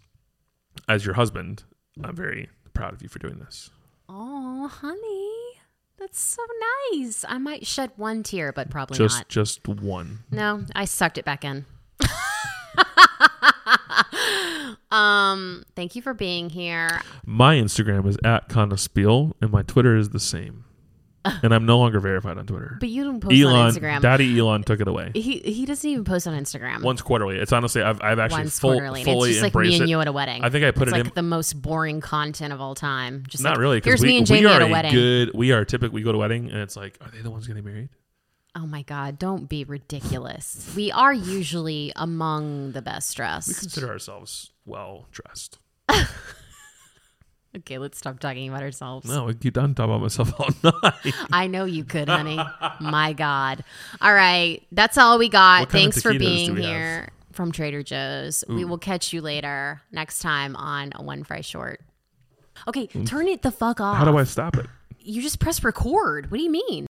[0.89, 1.63] as your husband,
[2.03, 3.69] I'm very proud of you for doing this.
[4.09, 5.59] Oh, honey,
[5.99, 6.41] that's so
[6.93, 7.23] nice.
[7.27, 9.27] I might shed one tear, but probably just not.
[9.29, 10.19] just one.
[10.31, 11.65] No, I sucked it back in.
[14.91, 17.01] Um, thank you for being here.
[17.25, 20.65] My Instagram is at Condaspiel, and my Twitter is the same.
[21.43, 22.77] and I'm no longer verified on Twitter.
[22.79, 24.01] But you don't post Elon, on Instagram.
[24.01, 25.11] Daddy Elon took it away.
[25.13, 26.81] he he doesn't even post on Instagram.
[26.81, 27.37] Once quarterly.
[27.37, 29.01] It's honestly, I've, I've actually Once full, quarterly.
[29.01, 29.89] And it's fully just like me and it.
[29.89, 30.43] you at a wedding.
[30.43, 31.13] I think I put it's it like in.
[31.13, 33.23] the most boring content of all time.
[33.27, 34.93] Just Not like, really, Here's we, me and Jamie are at a a wedding.
[34.93, 35.31] good.
[35.35, 37.63] We are typically we go to wedding, and it's like, are they the ones getting
[37.63, 37.89] married?
[38.55, 39.19] Oh my god!
[39.19, 40.73] Don't be ridiculous.
[40.75, 43.47] We are usually among the best dressed.
[43.47, 45.59] We consider ourselves well dressed.
[47.53, 49.09] Okay, let's stop talking about ourselves.
[49.09, 50.47] No, I keep on talking about myself all
[50.83, 51.13] night.
[51.33, 52.39] I know you could, honey.
[52.79, 53.65] My God.
[53.99, 54.65] All right.
[54.71, 55.63] That's all we got.
[55.63, 56.71] What Thanks for being we have?
[56.71, 58.45] here from Trader Joe's.
[58.47, 61.81] We will catch you later next time on a One Fry Short.
[62.69, 63.05] Okay, mm.
[63.05, 63.97] turn it the fuck off.
[63.97, 64.67] How do I stop it?
[64.99, 66.31] You just press record.
[66.31, 66.87] What do you mean?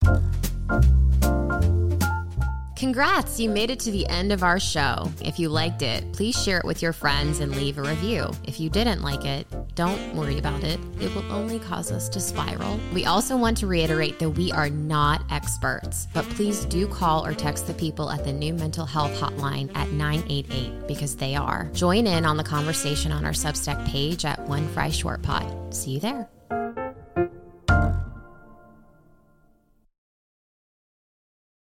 [2.78, 5.11] Congrats, you made it to the end of our show.
[5.21, 8.30] If you liked it, please share it with your friends and leave a review.
[8.43, 10.80] If you didn't like it, don't worry about it.
[11.01, 12.80] It will only cause us to spiral.
[12.93, 17.34] We also want to reiterate that we are not experts, but please do call or
[17.34, 21.71] text the people at the new mental health hotline at 988 because they are.
[21.73, 25.73] Join in on the conversation on our Substack page at One Fry Short Pod.
[25.73, 26.30] See you there.